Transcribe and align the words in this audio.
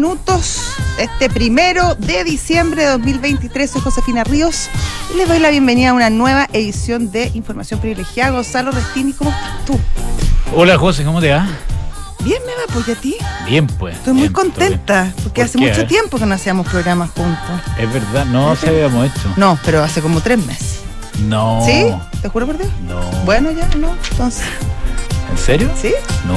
minutos, 0.00 0.62
este 0.98 1.28
primero 1.28 1.94
de 1.94 2.24
diciembre 2.24 2.84
de 2.84 2.88
2023. 2.92 3.70
Soy 3.70 3.82
Josefina 3.82 4.24
Ríos 4.24 4.70
y 5.12 5.18
les 5.18 5.28
doy 5.28 5.38
la 5.40 5.50
bienvenida 5.50 5.90
a 5.90 5.92
una 5.92 6.08
nueva 6.08 6.48
edición 6.54 7.10
de 7.12 7.30
Información 7.34 7.80
Privilegiada. 7.80 8.30
Gonzalo 8.30 8.70
Restini, 8.70 9.12
¿cómo 9.12 9.30
estás 9.30 9.62
tú? 9.66 9.78
Hola 10.56 10.78
José, 10.78 11.04
¿cómo 11.04 11.20
te 11.20 11.30
va? 11.30 11.46
Bien, 12.24 12.40
me 12.46 12.52
va, 12.52 12.72
pues 12.72 12.88
¿y 12.88 12.92
a 12.92 12.94
ti? 12.94 13.16
Bien, 13.44 13.66
pues. 13.66 13.94
Estoy 13.94 14.14
muy 14.14 14.22
bien, 14.22 14.32
contenta, 14.32 15.12
porque 15.22 15.42
¿Por 15.42 15.50
hace 15.50 15.58
qué? 15.58 15.68
mucho 15.68 15.86
tiempo 15.86 16.16
que 16.18 16.24
no 16.24 16.34
hacíamos 16.34 16.66
programas 16.66 17.10
juntos. 17.10 17.60
Es 17.78 17.92
verdad, 17.92 18.24
no 18.24 18.56
se 18.56 18.70
habíamos 18.70 19.06
hecho. 19.06 19.34
No, 19.36 19.58
pero 19.66 19.82
hace 19.84 20.00
como 20.00 20.22
tres 20.22 20.38
meses. 20.46 20.80
No. 21.26 21.62
¿Sí? 21.66 21.84
¿Te 22.22 22.28
juro 22.30 22.46
por 22.46 22.56
Dios? 22.56 22.70
No. 22.88 23.02
Bueno, 23.26 23.50
ya, 23.50 23.68
no. 23.76 23.94
Entonces, 24.12 24.46
¿En 25.30 25.36
serio? 25.36 25.70
¿sí? 25.78 25.92
No. 26.26 26.34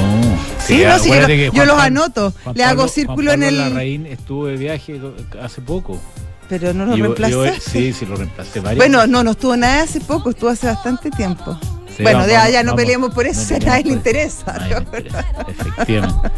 Sí, 0.66 0.82
no, 0.86 0.98
sí, 0.98 1.10
yo, 1.52 1.64
los 1.64 1.78
anoto. 1.78 2.32
Juan 2.44 2.56
Le 2.56 2.64
hago 2.64 2.76
Pablo- 2.78 2.92
círculo 2.92 3.32
en 3.32 3.42
el. 3.42 3.58
Larraín 3.58 4.06
estuvo 4.06 4.46
de 4.46 4.56
viaje 4.56 5.00
hace 5.42 5.60
poco. 5.60 6.00
Pero 6.48 6.72
no 6.74 6.84
lo 6.86 6.96
yo- 6.96 7.04
reemplazaste. 7.04 7.54
yo- 7.56 7.70
sí, 7.72 7.92
sí, 7.92 8.06
lo 8.06 8.16
reemplacé 8.16 8.60
varias 8.60 8.76
Bueno, 8.78 9.06
no, 9.06 9.24
no 9.24 9.30
estuvo 9.32 9.56
nada 9.56 9.82
hace 9.82 10.00
poco, 10.00 10.30
estuvo 10.30 10.50
hace 10.50 10.66
bastante 10.66 11.10
tiempo. 11.10 11.58
Sí, 11.96 12.02
bueno, 12.02 12.18
vamos, 12.18 12.32
ya, 12.32 12.38
vamos, 12.38 12.52
ya 12.52 12.62
no 12.62 12.66
vamos. 12.72 12.82
peleemos 12.82 13.14
por 13.14 13.26
eso, 13.26 13.40
No 13.50 13.56
a 13.56 13.60
nadie 13.70 13.84
le 13.84 13.92
interesa. 13.92 14.52
Nadie 14.52 14.78
interesa, 14.78 15.24
Efectivamente. 15.48 16.30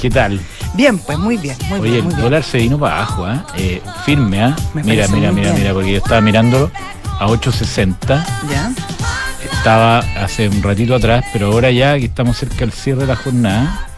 ¿Qué 0.00 0.10
tal? 0.10 0.40
Bien, 0.74 0.98
pues 0.98 1.18
muy 1.18 1.36
bien, 1.36 1.56
muy 1.68 1.80
Oye, 1.80 1.90
bien. 1.90 1.96
el 1.98 2.02
muy 2.04 2.12
bien. 2.14 2.24
dólar 2.24 2.42
se 2.44 2.58
vino 2.58 2.78
para 2.78 2.96
abajo, 2.98 3.24
¿ah? 3.24 3.46
Eh, 3.56 3.80
firme. 4.04 4.54
Me 4.74 4.82
Mira, 4.82 5.06
mira, 5.08 5.32
mira, 5.32 5.50
bien. 5.52 5.54
mira, 5.62 5.72
porque 5.74 5.92
yo 5.92 5.98
estaba 5.98 6.20
mirándolo 6.20 6.70
a 7.18 7.26
8.60. 7.28 8.24
Ya. 8.50 8.72
Estaba 9.66 9.98
hace 10.22 10.48
un 10.48 10.62
ratito 10.62 10.94
atrás, 10.94 11.24
pero 11.32 11.46
ahora 11.48 11.72
ya 11.72 11.98
que 11.98 12.04
estamos 12.04 12.36
cerca 12.36 12.58
del 12.58 12.70
cierre 12.70 13.00
de 13.00 13.06
la 13.08 13.16
jornada, 13.16 13.88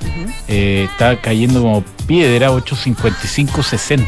eh, 0.49 0.89
está 0.91 1.21
cayendo 1.21 1.61
como 1.61 1.83
piedra 2.07 2.51
8.55.60. 2.53 4.01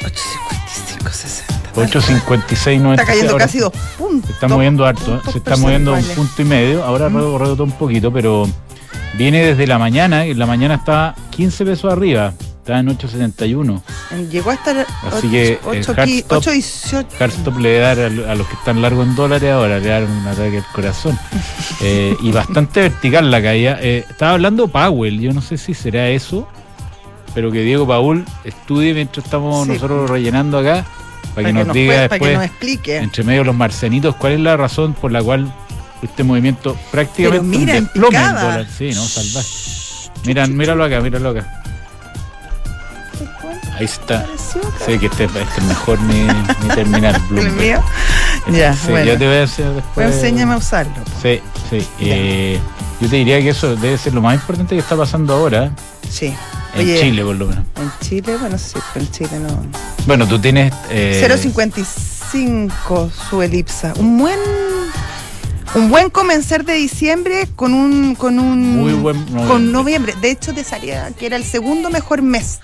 8.55, 0.00 1.10
60. 1.10 1.72
8.56.90. 1.74 2.90
Está 2.92 3.04
cayendo 3.04 3.32
Ahora 3.32 3.44
casi 3.44 3.58
dos 3.58 3.72
puntos. 3.98 4.28
Se 4.28 4.32
está 4.32 4.48
moviendo 4.48 4.86
harto, 4.86 5.20
se 5.30 5.36
está 5.36 5.58
moviendo 5.58 5.92
un 5.92 6.02
punto 6.04 6.40
y 6.40 6.44
medio. 6.46 6.82
Ahora 6.84 7.10
Mm. 7.10 7.16
re- 7.16 7.38
rebotó 7.44 7.64
un 7.64 7.72
poquito, 7.72 8.10
pero 8.10 8.48
viene 9.18 9.44
desde 9.44 9.66
la 9.66 9.78
mañana, 9.78 10.24
y 10.26 10.30
en 10.30 10.38
la 10.38 10.46
mañana 10.46 10.76
estaba 10.76 11.14
15 11.32 11.66
pesos 11.66 11.92
arriba, 11.92 12.32
está 12.62 12.78
en 12.78 12.86
8.71. 12.96 13.82
Llegó 14.30 14.50
a 14.50 14.54
estar 14.54 14.86
Así 15.10 15.28
que, 15.28 15.58
el 15.72 15.78
hard 15.88 16.08
stop- 16.08 16.42
8.18. 16.44 17.06
Hardstop 17.18 17.58
le 17.58 17.78
da 17.78 17.90
a, 17.90 18.32
a 18.32 18.34
los 18.36 18.46
que 18.46 18.54
están 18.54 18.80
largos 18.80 19.06
en 19.06 19.16
dólares 19.16 19.50
ahora, 19.52 19.78
le 19.80 19.88
dan 19.88 20.04
un 20.10 20.26
ataque 20.26 20.58
al 20.58 20.66
corazón. 20.72 21.18
Eh, 21.84 22.16
y 22.22 22.30
bastante 22.30 22.78
vertical 22.82 23.28
la 23.32 23.42
caída. 23.42 23.76
Eh, 23.80 24.04
estaba 24.08 24.32
hablando 24.34 24.68
Powell, 24.68 25.18
yo 25.18 25.32
no 25.32 25.42
sé 25.42 25.58
si 25.58 25.74
será 25.74 26.08
eso, 26.10 26.46
pero 27.34 27.50
que 27.50 27.62
Diego 27.62 27.88
Paul 27.88 28.24
estudie 28.44 28.94
mientras 28.94 29.24
estamos 29.24 29.66
Sí. 29.66 29.72
nosotros 29.72 30.08
rellenando 30.08 30.58
acá, 30.58 30.84
para, 31.34 31.48
que 31.48 31.52
nos 31.52 31.72
diga 31.74 31.94
para 31.94 32.08
que 32.08 32.12
después, 32.26 32.34
nos 32.34 32.44
explique. 32.44 32.96
entre 32.98 33.24
medio 33.24 33.40
de 33.40 33.46
los 33.46 33.56
marcianitos, 33.56 34.14
cuál 34.14 34.34
es 34.34 34.40
la 34.40 34.56
razón 34.56 34.92
por 34.94 35.10
la 35.10 35.20
cual 35.24 35.52
este 36.02 36.22
movimiento 36.22 36.76
prácticamente 36.92 37.42
mira, 37.48 37.72
un 37.72 37.78
en 37.78 37.84
desplome 37.84 38.06
en 38.06 38.22
picada. 38.22 38.42
dólar. 38.52 38.66
Sí, 38.78 38.90
no, 38.94 39.02
salvaje. 39.02 39.48
Mira, 40.24 40.46
míralo 40.46 40.84
acá, 40.84 41.00
míralo 41.00 41.30
acá. 41.30 41.61
Ahí 43.78 43.84
está. 43.86 44.26
Sé 44.84 44.98
que 44.98 45.06
este, 45.06 45.24
este 45.24 45.40
es 45.58 45.62
mejor 45.64 46.00
ni, 46.02 46.22
ni 46.24 46.68
terminar 46.74 47.20
¿El 47.36 47.50
mío? 47.52 47.82
Ya, 48.50 48.74
Sí, 48.74 48.90
bueno. 48.90 49.06
yo 49.06 49.18
te 49.18 49.26
voy 49.26 49.36
a 49.36 49.42
hacer 49.44 49.66
después. 49.66 49.92
Pues 49.94 50.14
enséñame 50.16 50.54
a 50.54 50.56
usarlo. 50.58 50.92
Sí, 51.22 51.40
sí. 51.70 51.86
Eh, 52.00 52.58
yo 53.00 53.08
te 53.08 53.16
diría 53.16 53.40
que 53.40 53.48
eso 53.50 53.74
debe 53.76 53.96
ser 53.98 54.14
lo 54.14 54.20
más 54.20 54.34
importante 54.34 54.74
que 54.74 54.80
está 54.80 54.96
pasando 54.96 55.34
ahora 55.34 55.70
Sí. 56.10 56.34
en 56.74 56.80
Oye, 56.80 57.00
Chile, 57.00 57.24
por 57.24 57.36
lo 57.36 57.46
menos. 57.46 57.64
En 57.76 57.92
Chile, 58.00 58.36
bueno, 58.38 58.58
sí, 58.58 58.74
pero 58.92 59.04
en 59.06 59.10
Chile 59.12 59.38
no. 59.40 59.64
Bueno, 60.06 60.26
tú 60.28 60.38
tienes. 60.38 60.72
Eh, 60.90 61.20
0.55 61.26 63.10
su 63.30 63.42
elipsa. 63.42 63.92
Un 63.96 64.18
buen 64.18 64.38
un 65.74 65.88
buen 65.88 66.10
comenzar 66.10 66.66
de 66.66 66.74
diciembre 66.74 67.48
con 67.56 67.72
un 67.72 68.14
con 68.14 68.38
un 68.38 68.76
Muy 68.76 68.92
buen 68.92 69.16
noviembre. 69.20 69.46
con 69.46 69.72
noviembre. 69.72 70.14
De 70.20 70.30
hecho, 70.30 70.52
te 70.52 70.64
salía 70.64 71.10
que 71.18 71.24
era 71.26 71.36
el 71.36 71.44
segundo 71.44 71.88
mejor 71.88 72.20
mes 72.22 72.60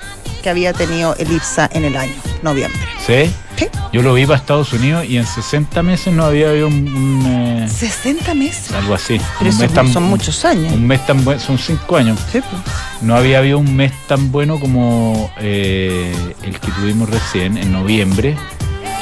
que 0.49 0.53
había 0.53 0.73
tenido 0.73 1.15
elipsa 1.17 1.69
en 1.75 1.85
el 1.85 1.95
año, 1.95 2.15
noviembre. 2.43 2.81
Sí. 3.07 3.31
Sí. 3.59 3.67
Yo 3.93 4.01
lo 4.01 4.15
vi 4.15 4.25
para 4.25 4.39
Estados 4.39 4.73
Unidos 4.73 5.05
y 5.05 5.19
en 5.19 5.27
60 5.27 5.83
meses 5.83 6.15
no 6.15 6.25
había 6.25 6.49
habido 6.49 6.69
un. 6.69 6.89
un, 6.89 7.27
eh, 7.27 7.69
60 7.69 8.33
meses. 8.35 8.73
algo 8.73 8.95
así. 8.95 9.21
Pero 9.39 9.51
un 9.51 9.59
mes 9.59 9.75
tan- 9.75 9.93
son 9.93 10.05
muchos 10.05 10.43
años. 10.47 10.73
Un 10.73 10.87
mes 10.87 11.05
tan 11.07 11.23
bueno, 11.23 11.39
son 11.39 11.59
5 11.59 11.97
años. 11.99 12.19
Sí, 12.33 12.41
pues. 12.41 12.63
No 13.03 13.15
había 13.15 13.39
habido 13.41 13.59
un 13.59 13.77
mes 13.77 13.93
tan 14.07 14.33
bueno 14.33 14.59
como 14.59 15.31
eh, 15.39 16.15
el 16.43 16.59
que 16.59 16.71
tuvimos 16.73 17.11
recién, 17.11 17.59
en 17.59 17.73
noviembre, 17.73 18.35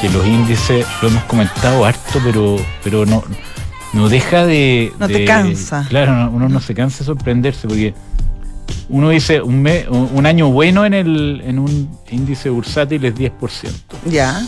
que 0.00 0.08
los 0.10 0.26
índices, 0.26 0.84
lo 1.00 1.08
hemos 1.08 1.22
comentado 1.24 1.84
harto, 1.84 2.20
pero, 2.24 2.56
pero 2.82 3.06
no, 3.06 3.22
no 3.92 4.08
deja 4.08 4.44
de... 4.46 4.92
No 4.98 5.06
te 5.06 5.24
cansa. 5.24 5.86
Claro, 5.88 6.12
no- 6.12 6.30
uno 6.30 6.48
no 6.48 6.60
se 6.60 6.74
cansa 6.74 6.98
de 7.00 7.04
sorprenderse, 7.04 7.68
porque 7.68 7.94
uno 8.88 9.10
dice 9.10 9.42
un, 9.42 9.62
mes, 9.62 9.86
un 9.88 10.26
año 10.26 10.50
bueno 10.50 10.84
en, 10.86 10.94
el, 10.94 11.42
en 11.44 11.58
un 11.58 11.90
índice 12.10 12.50
bursátil 12.50 13.04
es 13.04 13.14
10%. 13.14 13.30
Ya, 14.06 14.42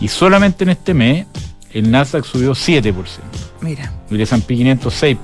Y 0.00 0.08
solamente 0.08 0.64
en 0.64 0.70
este 0.70 0.94
mes 0.94 1.26
el 1.72 1.90
Nasdaq 1.90 2.24
subió 2.24 2.52
7%. 2.52 2.94
mira. 3.60 3.92
Y 4.10 4.14
el 4.14 4.20
S&P 4.22 4.54
500 4.56 5.02
6%. 5.02 5.16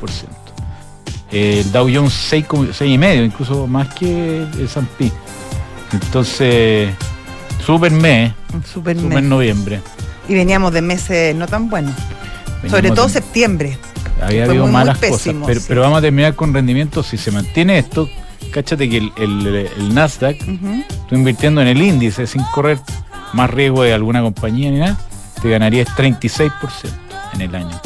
El 1.33 1.73
Dow 1.73 1.89
Jones 1.93 2.13
6, 2.13 2.45
como- 2.47 2.65
6,5, 2.65 3.25
incluso 3.25 3.67
más 3.67 3.93
que 3.95 4.43
el 4.43 4.61
S&P. 4.65 5.11
Entonces, 5.93 6.91
super 7.65 7.91
mes, 7.93 8.33
super 8.73 8.97
super 8.97 9.21
mes. 9.21 9.23
noviembre. 9.25 9.81
Y 10.29 10.35
veníamos 10.35 10.73
de 10.73 10.83
meses 10.83 11.35
no 11.35 11.47
tan 11.47 11.69
buenos. 11.71 11.95
Sobre 12.69 12.91
todo 12.91 13.07
de- 13.07 13.13
septiembre. 13.13 13.79
Había 14.23 14.45
habido 14.45 14.65
muy, 14.65 14.73
muy 14.73 14.73
malas 14.73 14.99
pésimo, 14.99 15.41
cosas, 15.41 15.47
pero, 15.47 15.61
sí. 15.61 15.67
pero 15.69 15.81
vamos 15.83 15.99
a 15.99 16.03
terminar 16.03 16.35
con 16.35 16.55
rendimiento. 16.55 17.03
Si 17.03 17.17
se 17.19 17.31
mantiene 17.31 17.79
esto, 17.79 18.09
cáchate 18.53 18.89
que 18.89 18.99
el, 18.99 19.13
el- 19.17 19.47
el 19.77 19.95
Nasdaq, 19.95 20.37
Ujú. 20.43 20.85
tú 21.09 21.15
invirtiendo 21.15 21.61
en 21.63 21.69
el 21.69 21.81
índice 21.83 22.27
sin 22.27 22.43
correr 22.53 22.79
más 23.33 23.51
riesgo 23.51 23.83
de 23.83 23.93
alguna 23.95 24.23
compañía 24.23 24.71
ni 24.71 24.79
nada, 24.79 24.97
te 25.43 25.49
ganarías 25.51 25.89
36% 25.97 26.51
en 27.35 27.41
el 27.41 27.55
año. 27.55 27.81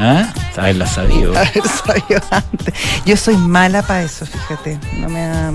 ¿Ah? 0.00 0.32
Haberla 0.56 0.86
sabido. 0.86 1.32
haber 1.36 1.62
sabido 1.66 2.20
antes. 2.30 2.74
Yo 3.04 3.16
soy 3.16 3.36
mala 3.36 3.82
para 3.82 4.02
eso, 4.02 4.26
fíjate. 4.26 4.78
No 4.98 5.08
me 5.08 5.20
ha- 5.24 5.52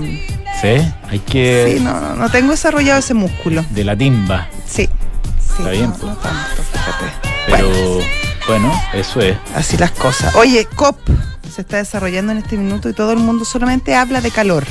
¿Sí? 0.60 0.92
Hay 1.10 1.18
que... 1.20 1.74
Sí, 1.78 1.82
no, 1.84 2.00
no, 2.00 2.14
no 2.16 2.30
tengo 2.30 2.50
desarrollado 2.52 2.98
ese 3.00 3.14
músculo. 3.14 3.64
De 3.70 3.84
la 3.84 3.96
timba. 3.96 4.48
Sí. 4.66 4.86
sí 4.86 4.90
Está 5.58 5.70
bien, 5.70 5.90
no, 5.90 5.96
pues. 5.96 6.12
no 6.12 6.16
tanto, 6.18 6.62
fíjate. 6.72 7.04
Pero 7.46 7.68
Bueno, 7.68 8.06
bueno, 8.48 8.82
eso 8.94 9.20
es. 9.20 9.36
así 9.54 9.76
las 9.78 9.90
cosas. 9.92 10.34
Oye, 10.36 10.66
COP 10.76 10.98
se 11.54 11.62
está 11.62 11.76
desarrollando 11.78 12.32
en 12.32 12.38
este 12.38 12.56
minuto 12.56 12.88
y 12.88 12.92
todo 12.92 13.12
el 13.12 13.18
mundo 13.18 13.44
solamente 13.44 13.94
habla 13.94 14.20
de 14.20 14.30
calor 14.30 14.64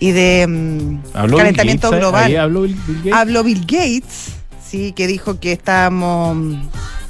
y 0.00 0.10
de 0.12 0.46
mm, 0.48 1.12
calentamiento 1.12 1.90
Bill 1.90 2.00
Gates, 2.00 2.00
global. 2.00 2.36
habló 2.36 2.62
Bill, 2.62 2.76
Bill 2.86 2.96
Gates. 2.98 3.12
Habló 3.12 3.44
Bill 3.44 3.60
Gates, 3.60 4.32
sí, 4.66 4.92
que 4.92 5.06
dijo 5.06 5.38
que 5.40 5.52
estábamos 5.52 6.36
mm, 6.36 6.62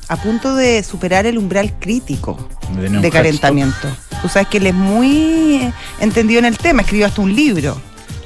a 0.09 0.17
punto 0.17 0.55
de 0.55 0.83
superar 0.83 1.27
el 1.27 1.39
umbral 1.39 1.75
crítico 1.79 2.49
de 2.77 3.11
calentamiento. 3.11 3.89
Tú 4.23 4.29
sabes 4.29 4.49
que 4.49 4.59
él 4.59 4.67
es 4.67 4.75
muy 4.75 5.57
eh, 5.57 5.73
entendido 6.01 6.39
en 6.41 6.47
el 6.47 6.59
tema, 6.59 6.83
escribió 6.83 7.07
hasta 7.07 7.21
un 7.23 7.35
libro 7.35 7.81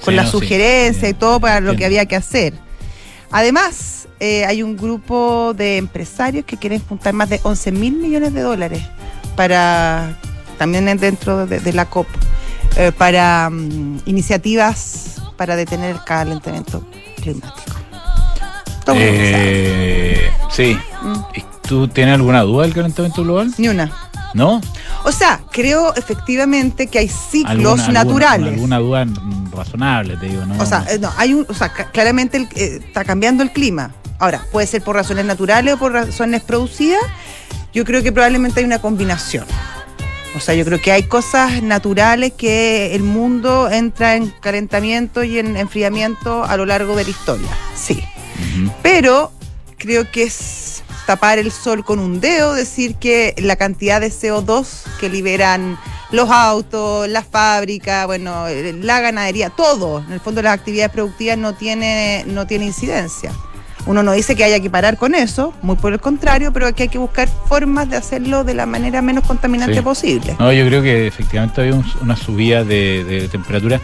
con 0.05 0.13
Sí, 0.13 0.17
las 0.17 0.27
no, 0.27 0.31
sugerencias 0.33 1.05
sí, 1.05 1.11
y 1.11 1.15
todo 1.15 1.39
para 1.39 1.61
lo 1.61 1.77
que 1.77 1.85
había 1.85 2.07
que 2.07 2.17
hacer. 2.17 2.55
Además, 3.31 4.09
eh, 4.21 4.45
hay 4.45 4.63
un 4.63 4.77
grupo 4.77 5.55
de 5.57 5.77
empresarios 5.79 6.45
que 6.45 6.57
quieren 6.57 6.81
juntar 6.81 7.15
más 7.15 7.29
de 7.31 7.41
11 7.43 7.73
mil 7.73 7.95
millones 7.95 8.33
de 8.35 8.41
dólares 8.43 8.83
para, 9.37 10.19
también 10.59 10.89
en- 10.89 10.99
dentro 10.99 11.47
de, 11.47 11.61
de 11.61 11.73
la 11.73 11.87
COP, 11.87 12.07
eh, 12.77 12.93
para 12.97 13.51
mm, 13.51 14.01
iniciativas 14.07 15.17
para 15.37 15.57
detener 15.57 15.91
el 15.97 16.05
calentamiento 16.05 16.87
climático. 17.21 17.77
Eh, 18.95 20.31
sí. 20.51 20.77
Mm, 21.03 21.13
¿Y 21.35 21.45
¿Tú 21.69 21.89
tienes 21.89 22.15
alguna 22.15 22.43
duda 22.43 22.65
del 22.65 22.75
calentamiento 22.75 23.23
global? 23.23 23.53
Ni 23.57 23.69
una. 23.69 23.91
¿No? 24.35 24.61
O 25.05 25.13
sea, 25.13 25.41
creo 25.51 25.95
efectivamente 25.95 26.87
que 26.87 26.99
hay 26.99 27.09
ciclos 27.09 27.51
Alguna- 27.51 27.73
alguna- 27.85 28.05
naturales. 28.05 28.53
Alguna, 28.55 28.79
duda 28.79 29.07
razonable, 29.55 30.17
te 30.17 30.27
digo, 30.27 30.45
¿no? 30.47 30.61
O 30.63 30.67
sea, 30.67 30.85
eh, 30.91 30.99
no, 30.99 31.13
hay 31.19 31.35
un, 31.35 31.47
o 31.49 31.55
sea, 31.55 31.71
claramente 31.73 32.39
el- 32.39 32.49
eh, 32.55 32.81
está 32.87 33.05
cambiando 33.05 33.43
el 33.43 33.53
clima. 33.53 33.91
Ahora, 34.19 34.43
puede 34.51 34.67
ser 34.67 34.83
por 34.83 34.97
razones 34.97 35.25
naturales 35.27 35.75
o 35.75 35.79
por 35.79 35.93
razones 35.93 36.43
producidas. 36.43 37.03
Yo 37.75 37.85
creo 37.85 38.03
que 38.03 38.11
probablemente 38.13 38.61
hay 38.61 38.67
una 38.67 38.81
combinación. 38.81 39.45
O 40.35 40.41
sea, 40.41 40.55
yo 40.55 40.65
creo 40.65 40.81
que 40.81 40.93
hay 40.93 41.03
cosas 41.03 41.63
naturales 41.63 42.33
que 42.33 42.95
el 42.95 43.03
mundo 43.03 43.71
entra 43.71 44.17
en 44.17 44.31
calentamiento 44.31 45.25
y 45.25 45.39
en 45.39 45.57
enfriamiento 45.57 46.45
a 46.45 46.57
lo 46.57 46.65
largo 46.65 46.97
de 46.97 47.05
la 47.05 47.11
historia. 47.11 47.49
Sí. 47.75 48.03
Pero 48.83 49.31
creo 49.77 50.11
que 50.11 50.23
es 50.25 50.83
tapar 51.07 51.39
el 51.39 51.51
sol 51.51 51.85
con 51.85 51.99
un 51.99 52.21
dedo, 52.21 52.55
decir 52.55 52.95
que 52.95 53.35
la 53.39 53.57
cantidad 53.57 54.01
de 54.01 54.09
CO2 54.09 54.85
que 55.01 55.09
liberan 55.09 55.79
los 56.13 56.31
autos, 56.31 57.09
la 57.09 57.23
fábrica, 57.23 58.07
bueno, 58.07 58.47
eh, 58.49 58.73
la 58.73 59.01
ganadería, 59.01 59.51
todo. 59.51 59.99
En 59.99 60.13
el 60.13 60.21
fondo 60.21 60.43
las 60.43 60.55
actividades 60.55 60.93
productivas 60.93 61.39
no 61.39 61.55
tiene, 61.55 62.25
no 62.27 62.47
tiene 62.47 62.67
incidencia. 62.67 63.33
Uno 63.85 64.03
no 64.05 64.13
dice 64.13 64.37
que 64.37 64.45
haya 64.45 64.61
que 64.61 64.71
parar 64.71 64.97
con 64.97 65.15
eso, 65.15 65.53
muy 65.63 65.75
por 65.77 65.93
el 65.93 65.99
contrario, 66.01 66.53
pero 66.53 66.73
que 66.75 66.85
hay 66.85 66.89
que 66.89 66.99
buscar 66.99 67.29
formas 67.49 67.91
de 67.91 67.97
hacerlo 67.97 68.45
de 68.45 68.55
la 68.55 68.65
manera 68.65 69.03
menos 69.03 69.25
contaminante 69.25 69.75
Sí. 69.77 69.81
posible. 69.81 70.37
No, 70.39 70.53
yo 70.53 70.65
creo 70.67 70.83
que 70.83 71.09
efectivamente 71.09 71.61
había 71.63 71.75
un- 71.75 71.85
una 72.01 72.15
subida 72.17 72.63
de, 72.63 73.03
de 73.05 73.29
temperatura. 73.29 73.81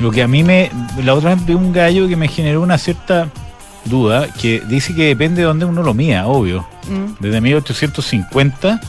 Lo 0.00 0.10
que 0.10 0.22
a 0.22 0.28
mí 0.28 0.42
me. 0.42 0.70
La 1.04 1.14
otra 1.14 1.34
vez 1.34 1.44
vi 1.44 1.52
un 1.54 1.72
gallo 1.72 2.08
que 2.08 2.16
me 2.16 2.28
generó 2.28 2.62
una 2.62 2.78
cierta 2.78 3.28
duda, 3.84 4.28
que 4.40 4.62
dice 4.68 4.94
que 4.94 5.06
depende 5.06 5.42
de 5.42 5.46
dónde 5.46 5.64
uno 5.66 5.82
lo 5.82 5.92
mida, 5.92 6.26
obvio. 6.26 6.66
Mm. 6.88 7.14
Desde 7.20 7.40
1850, 7.40 8.80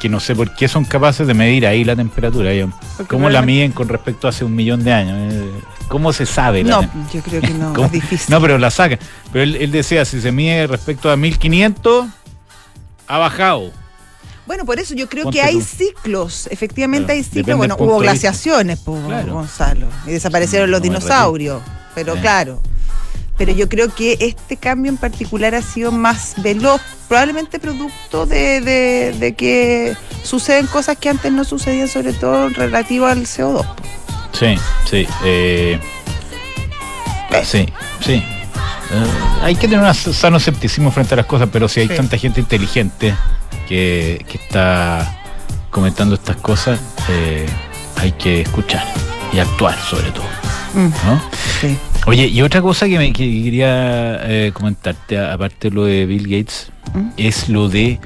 que 0.00 0.08
no 0.08 0.20
sé 0.20 0.34
por 0.34 0.54
qué 0.54 0.68
son 0.68 0.84
capaces 0.84 1.26
de 1.26 1.34
medir 1.34 1.66
ahí 1.66 1.84
la 1.84 1.96
temperatura. 1.96 2.50
Porque 2.96 3.08
¿Cómo 3.08 3.28
la 3.30 3.42
miden 3.42 3.72
con 3.72 3.88
respecto 3.88 4.26
a 4.26 4.30
hace 4.30 4.44
un 4.44 4.54
millón 4.54 4.84
de 4.84 4.92
años? 4.92 5.32
Eh, 5.34 5.50
¿Cómo 5.88 6.12
se 6.12 6.26
sabe? 6.26 6.64
No, 6.64 6.82
yo 7.12 7.20
creo 7.22 7.40
que 7.40 7.50
no, 7.50 7.72
¿Cómo? 7.74 7.86
es 7.86 7.92
difícil. 7.92 8.26
No, 8.28 8.40
pero 8.40 8.58
la 8.58 8.70
saca. 8.70 8.98
Pero 9.32 9.42
él, 9.44 9.56
él 9.56 9.70
decía, 9.70 10.04
si 10.04 10.20
se 10.20 10.32
mide 10.32 10.66
respecto 10.66 11.10
a 11.10 11.16
1500, 11.16 12.06
ha 13.08 13.18
bajado. 13.18 13.70
Bueno, 14.46 14.64
por 14.64 14.78
eso 14.78 14.94
yo 14.94 15.08
creo 15.08 15.30
que 15.30 15.42
hay 15.42 15.58
tú. 15.58 15.64
ciclos, 15.64 16.46
efectivamente 16.52 17.06
Claro, 17.06 17.16
hay 17.18 17.24
ciclos. 17.24 17.56
Bueno, 17.56 17.76
hubo 17.78 17.98
glaciaciones, 17.98 18.78
Claro. 18.80 19.32
Gonzalo, 19.34 19.86
y 20.06 20.10
desaparecieron 20.12 20.70
los 20.70 20.80
No 20.80 20.84
dinosaurios, 20.84 21.62
pero 21.96 22.14
Sí. 22.14 22.20
claro. 22.20 22.60
Pero 23.38 23.52
yo 23.52 23.68
creo 23.68 23.94
que 23.94 24.16
este 24.20 24.56
cambio 24.56 24.90
en 24.90 24.96
particular 24.96 25.54
ha 25.54 25.62
sido 25.62 25.92
más 25.92 26.34
veloz, 26.38 26.80
probablemente 27.08 27.58
producto 27.58 28.24
de, 28.26 28.60
de- 28.62 29.12
de 29.18 29.34
que 29.34 29.94
suceden 30.22 30.66
cosas 30.66 30.96
que 30.96 31.08
antes 31.10 31.30
no 31.32 31.44
sucedían, 31.44 31.88
sobre 31.88 32.12
todo 32.14 32.48
relativo 32.48 33.06
al 33.06 33.22
CO2. 33.26 33.64
Sí, 34.32 34.54
sí. 34.90 35.06
eh, 35.24 35.78
sí, 37.44 37.66
sí. 38.04 38.12
Eh, 38.14 39.06
hay 39.42 39.54
que 39.56 39.68
tener 39.68 39.84
un 39.84 39.94
sano 39.94 40.36
escepticismo 40.36 40.90
frente 40.90 41.14
a 41.14 41.16
las 41.18 41.26
cosas, 41.26 41.48
pero 41.52 41.68
si 41.68 41.80
hay 41.80 41.88
Sí. 41.88 41.96
tanta 41.96 42.16
gente 42.16 42.40
inteligente 42.40 43.14
que, 43.68 44.24
que 44.28 44.38
está 44.38 45.18
comentando 45.70 46.14
estas 46.14 46.36
cosas, 46.36 46.78
eh, 47.08 47.46
hay 47.96 48.12
que 48.12 48.42
escuchar 48.42 48.84
y 49.32 49.38
actuar 49.38 49.76
sobre 49.78 50.10
todo. 50.12 50.24
Mm, 50.74 50.88
¿no? 51.06 51.22
sí. 51.60 51.76
Oye, 52.06 52.26
y 52.28 52.40
otra 52.42 52.62
cosa 52.62 52.86
que, 52.86 52.98
me, 52.98 53.12
que 53.12 53.24
quería 53.42 54.20
eh, 54.22 54.50
comentarte, 54.54 55.18
aparte 55.18 55.70
de 55.70 55.74
lo 55.74 55.84
de 55.86 56.06
Bill 56.06 56.22
Gates, 56.28 56.70
¿Mm? 56.94 57.08
es 57.16 57.48
lo 57.48 57.68
de... 57.68 57.98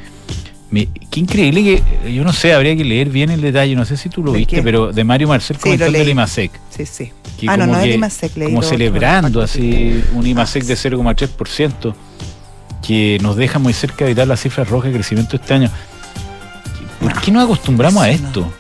me- 0.71 0.89
qué 1.11 1.21
increíble 1.21 1.63
que, 1.63 2.13
yo 2.15 2.25
no 2.25 2.33
sé, 2.33 2.55
habría 2.55 2.75
que 2.77 2.85
leer 2.85 3.11
bien 3.11 3.31
el 3.31 3.43
detalle, 3.43 3.77
no 3.77 3.85
sé 3.85 3.99
si 3.99 4.09
tú 4.09 4.23
lo 4.25 4.33
¿De 4.33 4.39
viste, 4.39 4.57
qué? 4.57 4.63
pero 4.63 4.91
de 4.93 5.05
Mario 5.05 5.29
Marcel 5.29 5.57
Sí, 5.57 5.63
comentando 5.63 5.99
el. 5.99 6.09
IMASEC. 6.09 6.51
Sí, 6.75 6.87
sí. 6.87 7.13
que 7.39 7.47
Ah, 7.49 7.59
no, 7.59 7.67
no 7.67 7.75
que- 7.79 7.85
el 7.91 7.95
IMASEC, 7.97 8.37
leí 8.39 8.49
Como 8.49 8.63
celebrando 8.63 9.41
el 9.41 9.45
así 9.45 10.03
un 10.15 10.25
Ah, 10.25 10.29
IMASEC 10.29 10.65
de 10.65 10.75
0,3%, 10.77 11.95
que 12.87 13.19
nos 13.21 13.37
deja 13.37 13.59
muy 13.59 13.75
cerca 13.75 14.07
de 14.07 14.13
evitar 14.13 14.27
las 14.27 14.41
cifras 14.41 14.67
rojas 14.71 14.91
de 14.93 14.97
crecimiento 14.99 15.37
este 15.37 15.53
año. 15.53 15.71
¿Por 17.01 17.15
No, 17.15 17.21
qué 17.21 17.31
nos 17.31 17.45
acostumbramos 17.45 18.03
a 18.03 18.09
eso 18.11 18.23
no. 18.41 18.60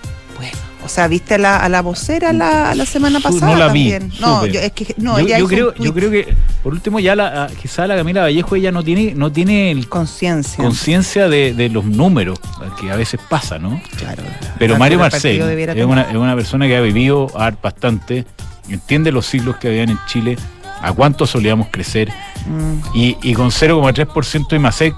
O 0.85 0.89
sea, 0.89 1.09
¿viste 1.09 1.35
a 1.35 1.39
la, 1.39 1.57
a 1.59 1.69
la 1.69 1.83
vocera 1.83 2.33
la, 2.33 2.75
la 2.75 2.87
semana 2.87 3.21
pasada? 3.21 3.53
no 3.53 3.57
la 3.57 3.69
vi? 3.69 3.95
No, 4.21 4.47
yo, 4.47 4.61
es 4.61 4.73
que 4.73 4.95
no, 4.97 5.19
yo, 5.19 5.27
ella 5.27 5.39
yo 5.39 5.47
creo, 5.47 5.75
yo 5.75 5.95
creo 5.95 6.11
que, 6.11 6.35
por 6.63 6.73
último, 6.73 7.01
ya 7.01 7.15
la, 7.15 7.45
ah, 7.45 7.49
quizá 7.61 7.87
la 7.87 7.97
Camila 7.97 8.23
Vallejo 8.23 8.57
ella 8.57 8.73
no 8.73 8.83
tiene, 8.83 9.15
no 9.15 9.31
tiene 9.31 9.85
conciencia. 9.89 10.63
conciencia 10.63 11.29
de, 11.29 11.55
de 11.55 11.69
los 11.69 11.85
números, 11.85 12.39
que 12.81 12.91
a 12.91 12.97
veces 12.97 13.21
pasa, 13.29 13.59
¿no? 13.59 13.81
Claro. 13.97 14.23
Pero 14.59 14.77
Mario 14.79 14.99
Marcel 14.99 15.41
es 15.41 15.85
una, 15.85 16.03
es 16.03 16.17
una 16.17 16.35
persona 16.35 16.67
que 16.67 16.77
ha 16.77 16.81
vivido 16.81 17.29
bastante, 17.63 18.25
entiende 18.69 19.13
los 19.13 19.27
siglos 19.27 19.57
que 19.57 19.69
habían 19.69 19.91
en 19.91 19.99
Chile, 20.07 20.37
a 20.83 20.93
cuánto 20.93 21.27
solíamos 21.27 21.69
crecer, 21.71 22.11
Mm, 22.47 22.81
y, 22.95 23.17
y 23.23 23.35
con 23.35 23.51
0,3% 23.51 24.49
de 24.49 24.57
IMASEC 24.57 24.95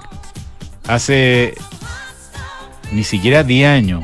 hace 0.87 1.53
ni 2.91 3.03
siquiera 3.03 3.43
10 3.43 3.69
años. 3.69 4.03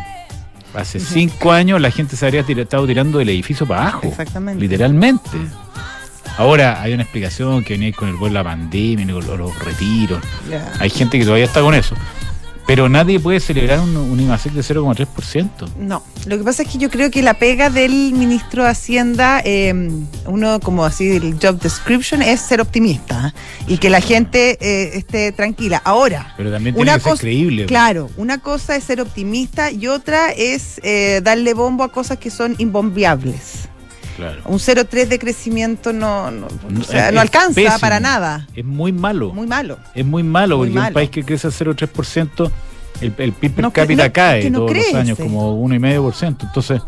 Hace 0.74 1.00
5 1.00 1.51
años 1.51 1.81
la 1.81 1.92
gente 1.92 2.16
se 2.16 2.25
habría 2.25 2.42
estado 2.42 2.86
tirando 2.86 3.18
del 3.19 3.30
edificio 3.30 3.66
para 3.66 3.81
abajo. 3.81 4.01
Exactamente. 4.04 4.62
Literalmente. 4.62 5.30
Ahora 6.38 6.81
hay 6.81 6.94
una 6.94 7.04
explicación 7.04 7.63
que 7.63 7.75
viene 7.75 7.94
con 7.94 8.07
el 8.07 8.16
vuelo 8.16 8.38
de 8.38 8.44
la 8.44 8.50
pandemia, 8.50 9.13
con 9.13 9.25
los, 9.25 9.39
los 9.39 9.60
retiros. 9.60 10.24
Hay 10.80 10.89
gente 10.89 11.19
que 11.19 11.25
todavía 11.25 11.45
está 11.45 11.62
con 11.62 11.74
eso. 11.74 11.95
Pero 12.69 12.88
nadie 12.88 13.19
puede 13.19 13.39
celebrar 13.39 13.80
un, 13.80 13.98
un 13.98 14.19
IMASEC 14.19 14.54
de 14.54 14.62
0,3%. 14.62 15.50
No, 15.80 16.04
lo 16.27 16.38
que 16.38 16.44
pasa 16.44 16.62
es 16.62 16.69
que 16.69 16.77
yo 16.77 16.92
creo 16.92 17.10
que 17.10 17.24
la 17.24 17.33
pega 17.33 17.71
del 17.71 18.13
ministro 18.13 18.63
de 18.63 18.69
Hacienda, 18.69 19.42
eh, 19.44 19.74
uno 20.27 20.60
como 20.60 20.86
así, 20.86 21.10
el 21.16 21.39
job 21.42 21.60
description 21.60 22.21
es 22.21 22.42
ser 22.42 22.62
optimista 22.62 23.33
¿eh? 23.36 23.39
y 23.74 23.77
que 23.80 23.89
la 23.89 24.01
gente 24.01 24.60
eh, 24.62 24.92
esté 25.00 25.31
tranquila. 25.31 25.81
Ahora, 25.83 26.36
Pero 26.38 26.51
también 26.51 26.75
tiene 26.75 26.92
Una 26.92 26.98
que 27.00 27.04
ser 27.06 27.12
cosa- 27.13 27.21
creíble. 27.21 27.66
claro, 27.66 28.12
una 28.18 28.38
cosa 28.38 28.75
es 28.75 28.83
ser 28.83 29.01
optimista 29.01 29.71
y 29.71 29.88
otra 29.88 30.30
es 30.30 30.80
eh, 30.83 31.21
darle 31.24 31.56
bombo 31.56 31.83
a 31.83 31.92
cosas 31.92 32.19
que 32.19 32.30
son 32.30 32.54
imbombiables. 32.60 33.69
Claro. 34.19 34.42
Un 34.45 34.60
0,3 34.60 35.07
de 35.07 35.18
crecimiento 35.19 35.94
no, 35.94 36.30
no, 36.30 36.48
No, 36.69 36.81
o 36.81 36.83
sea, 36.83 37.07
es- 37.07 37.13
no 37.13 37.19
es 37.19 37.21
alcanza 37.24 37.54
pésimo. 37.56 37.80
para 37.80 38.00
nada. 38.00 38.48
Es 38.56 38.66
muy 38.66 38.92
malo. 38.92 39.33
Muy 39.33 39.48
malo. 39.48 39.77
Es 39.95 40.06
muy 40.06 40.24
malo, 40.24 40.57
Muy 40.57 40.69
porque 40.71 40.88
un 40.88 40.94
país 40.94 41.10
que 41.10 41.24
crece 41.24 41.48
a 41.48 41.51
0,3%, 41.51 42.51
el, 43.01 43.13
el 43.18 43.31
PIB 43.31 43.54
per 43.54 43.71
cápita 43.71 44.12
cae 44.12 44.51
todos 44.51 44.69
crece. 44.71 44.92
los 44.92 45.02
años, 45.02 45.18
como 45.18 45.56
1,5%. 45.66 46.44
Entonces, 46.47 46.81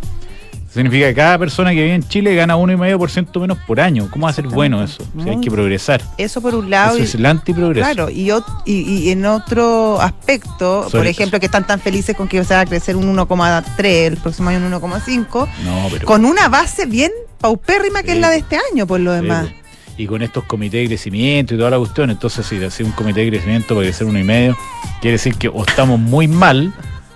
significa 0.74 1.08
que 1.08 1.14
cada 1.16 1.38
persona 1.38 1.72
que 1.72 1.82
vive 1.84 1.94
en 1.96 2.08
Chile 2.08 2.34
gana 2.36 2.56
1,5% 2.56 3.40
menos 3.42 3.58
por 3.68 3.80
año. 3.80 4.08
¿Cómo 4.12 4.26
va 4.26 4.32
a 4.32 4.34
ser 4.34 4.48
bueno 4.48 4.84
eso? 4.84 5.04
Si 5.22 5.30
hay 5.30 5.36
Muy- 5.36 5.44
que 5.44 5.52
progresar. 5.52 6.02
Eso 6.18 6.42
por 6.42 6.56
un 6.56 6.70
lado. 6.70 6.96
Eso 6.96 7.04
es 7.04 7.16
el 7.16 7.26
antiprogreso. 7.26 7.86
Claro, 7.86 8.10
y, 8.10 8.28
ot- 8.28 8.64
y, 8.66 8.82
y 8.82 9.10
en 9.12 9.26
otro 9.26 10.00
aspecto, 10.02 10.88
por 10.92 11.06
ejemplo, 11.08 11.40
que 11.40 11.46
están 11.48 11.66
tan 11.68 11.80
felices 11.80 12.16
con 12.16 12.28
que 12.28 12.44
se 12.44 12.54
va 12.54 12.62
a 12.62 12.66
crecer 12.66 12.96
un 12.96 13.16
1,3, 13.16 13.86
el 14.08 14.18
próximo 14.18 14.50
año 14.50 14.60
un 14.66 14.72
1,5, 14.72 15.48
No, 15.66 15.88
pero. 15.92 16.06
con 16.06 16.26
una 16.26 16.48
base 16.48 16.86
bien 16.86 17.12
paupérrima 17.40 18.02
que 18.04 18.12
Sí. 18.12 18.16
es 18.18 18.22
la 18.22 18.30
de 18.30 18.38
este 18.38 18.58
año, 18.72 18.88
por 18.88 19.00
lo 19.00 19.12
demás. 19.14 19.48
pues. 19.50 19.62
Y 19.98 20.08
con 20.08 20.22
estos 20.22 20.46
comités 20.46 20.82
de 20.84 20.88
crecimiento 20.88 21.54
y 21.54 21.58
toda 21.58 21.70
la 21.70 21.78
cuestión, 21.78 22.10
entonces 22.10 22.46
si 22.46 22.64
hace 22.64 22.84
un 22.84 22.92
comité 22.92 23.20
de 23.22 23.30
crecimiento 23.30 23.76
para 23.76 23.82
crecer 23.88 24.08
uno 24.08 24.18
y 24.20 24.24
medio, 24.24 24.58
quiere 25.02 25.14
decir 25.18 25.36
que 25.36 25.48
o 25.50 25.64
estamos 25.68 26.00
muy 26.00 26.28
mal 26.28 26.72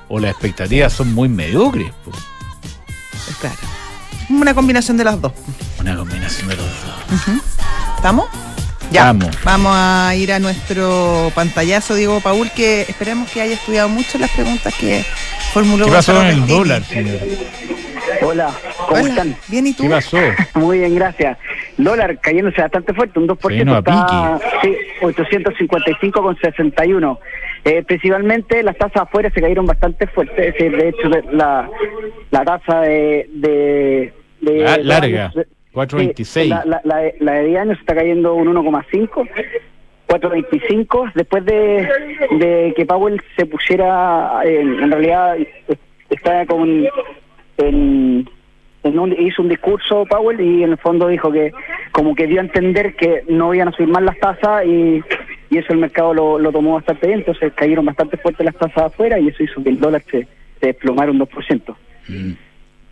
o 0.10 0.20
las 0.20 0.32
expectativas 0.32 0.94
son 0.94 1.14
muy 1.14 1.30
mediocres. 1.30 1.92
pues. 2.04 2.18
Claro. 3.40 3.56
Una 4.30 4.54
combinación 4.54 4.98
de 4.98 5.04
las 5.04 5.22
dos. 5.22 5.32
Una 5.80 5.96
combinación 5.96 6.48
de 6.48 6.56
los 6.56 6.66
dos. 6.66 7.38
¿Estamos? 7.96 8.28
Ya. 8.92 9.06
Vamos. 9.06 9.36
Vamos 9.44 9.72
a 9.76 10.16
ir 10.16 10.32
a 10.32 10.40
nuestro 10.40 11.32
pantallazo, 11.36 11.96
Diego 11.96 12.22
Paul, 12.22 12.50
que 12.52 12.82
esperemos 12.88 13.30
que 13.32 13.42
haya 13.42 13.56
estudiado 13.56 13.90
mucho 13.90 14.18
las 14.18 14.30
preguntas 14.32 14.74
que 14.76 15.06
formuló 15.54 15.86
¿Qué 15.86 15.92
pasó 15.92 16.14
con 16.14 16.24
Gonzalo 16.24 16.44
el 16.44 16.48
dólar, 16.48 16.84
señor? 16.86 17.20
Hola, 18.22 18.52
¿cómo 18.88 19.02
Hola. 19.02 19.10
están? 19.10 19.38
Bien, 19.48 19.68
¿y 19.68 19.74
tú? 19.74 19.84
¿Qué 19.84 19.90
pasó? 19.90 20.18
Muy 20.54 20.80
bien, 20.80 20.96
gracias. 20.96 21.38
Dólar 21.78 22.20
cayéndose 22.22 22.62
bastante 22.62 22.94
fuerte, 22.94 23.20
un 23.20 23.28
2%. 23.28 23.42
Se 23.42 23.48
vino 23.54 23.76
a 23.76 23.80
está, 23.80 24.40
sí, 24.62 24.78
855,61. 25.02 27.18
Eh, 27.66 27.84
principalmente 27.84 28.64
las 28.64 28.78
tasas 28.78 29.02
afuera 29.04 29.30
se 29.34 29.42
cayeron 29.42 29.66
bastante 29.66 30.08
fuerte. 30.08 30.48
Es 30.50 30.54
decir, 30.54 30.78
de 30.78 30.88
hecho, 30.90 31.10
la, 31.32 31.70
la 32.32 32.46
tasa 32.46 32.82
de. 32.82 33.28
de, 33.34 34.14
de- 34.42 34.60
La- 34.60 34.78
larga, 34.78 35.26
años- 35.26 35.36
de- 35.36 35.48
4.26. 35.74 36.44
sí, 36.44 36.48
la, 36.50 36.64
la, 36.66 36.80
la, 36.86 36.98
de- 36.98 37.16
la 37.20 37.32
de 37.34 37.46
10 37.48 37.60
años 37.60 37.78
está 37.80 37.96
cayendo 37.96 38.36
un 38.36 38.48
1,5. 38.48 39.28
4.25 40.08 41.12
después 41.16 41.44
de, 41.46 41.90
de 42.40 42.74
que 42.78 42.86
Powell 42.86 43.20
se 43.36 43.46
pusiera 43.48 44.40
en, 44.46 44.84
en 44.84 44.92
realidad 44.92 45.36
está 46.12 46.46
con 46.46 46.86
en, 47.58 48.30
en 48.96 49.00
un- 49.00 49.16
hizo 49.20 49.42
un 49.42 49.50
discurso 49.50 50.06
Powell 50.06 50.40
y 50.42 50.64
en 50.64 50.72
el 50.72 50.78
fondo 50.78 51.08
dijo 51.08 51.32
que 51.32 51.52
como 51.92 52.16
que 52.16 52.28
dio 52.28 52.40
a 52.40 52.44
entender 52.44 52.96
que 52.96 53.24
no 53.28 53.54
iban 53.54 53.68
a 53.68 53.72
subir 53.72 53.90
más 53.90 54.02
las 54.04 54.18
tasas 54.20 54.66
y, 54.66 55.02
y 55.50 55.58
eso 55.58 55.74
el 55.74 55.80
mercado 55.80 56.14
lo, 56.14 56.40
lo 56.40 56.52
tomó 56.52 56.74
bastante 56.74 57.08
bien, 57.08 57.20
entonces 57.20 57.54
cayeron 57.54 57.86
bastante 57.86 58.18
fuerte 58.18 58.44
las 58.44 58.56
tasas 58.56 58.86
afuera 58.86 59.20
y 59.20 59.28
eso 59.28 59.44
hizo 59.44 59.62
que 59.64 59.70
el 59.70 59.80
dólar 59.80 60.02
se, 60.10 60.28
se 60.60 60.68
desplomara 60.68 61.12
un 61.12 61.20
2%. 61.20 61.76
Mm. 62.08 62.32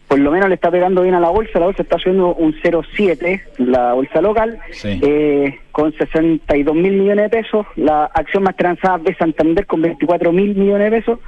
Por 0.08 0.20
lo 0.20 0.30
menos 0.32 0.48
le 0.48 0.56
está 0.56 0.70
pegando 0.70 1.02
bien 1.02 1.16
a 1.16 1.20
la 1.20 1.30
bolsa, 1.30 1.58
la 1.60 1.66
bolsa 1.66 1.82
está 1.82 1.98
subiendo 1.98 2.36
un 2.36 2.54
0,7, 2.62 3.42
la 3.58 3.94
bolsa 3.94 4.22
local, 4.22 4.60
Sí. 4.72 5.00
eh, 5.02 5.58
con 5.72 5.92
62 5.94 6.76
mil 6.76 6.94
millones 6.94 7.32
de 7.32 7.38
pesos, 7.42 7.66
la 7.78 8.06
acción 8.14 8.44
más 8.44 8.56
transada 8.56 9.00
de 9.00 9.16
Santander 9.16 9.66
con 9.66 9.82
24 9.82 10.32
mil 10.32 10.54
millones 10.56 10.92
de 10.92 10.98
pesos 11.00 11.20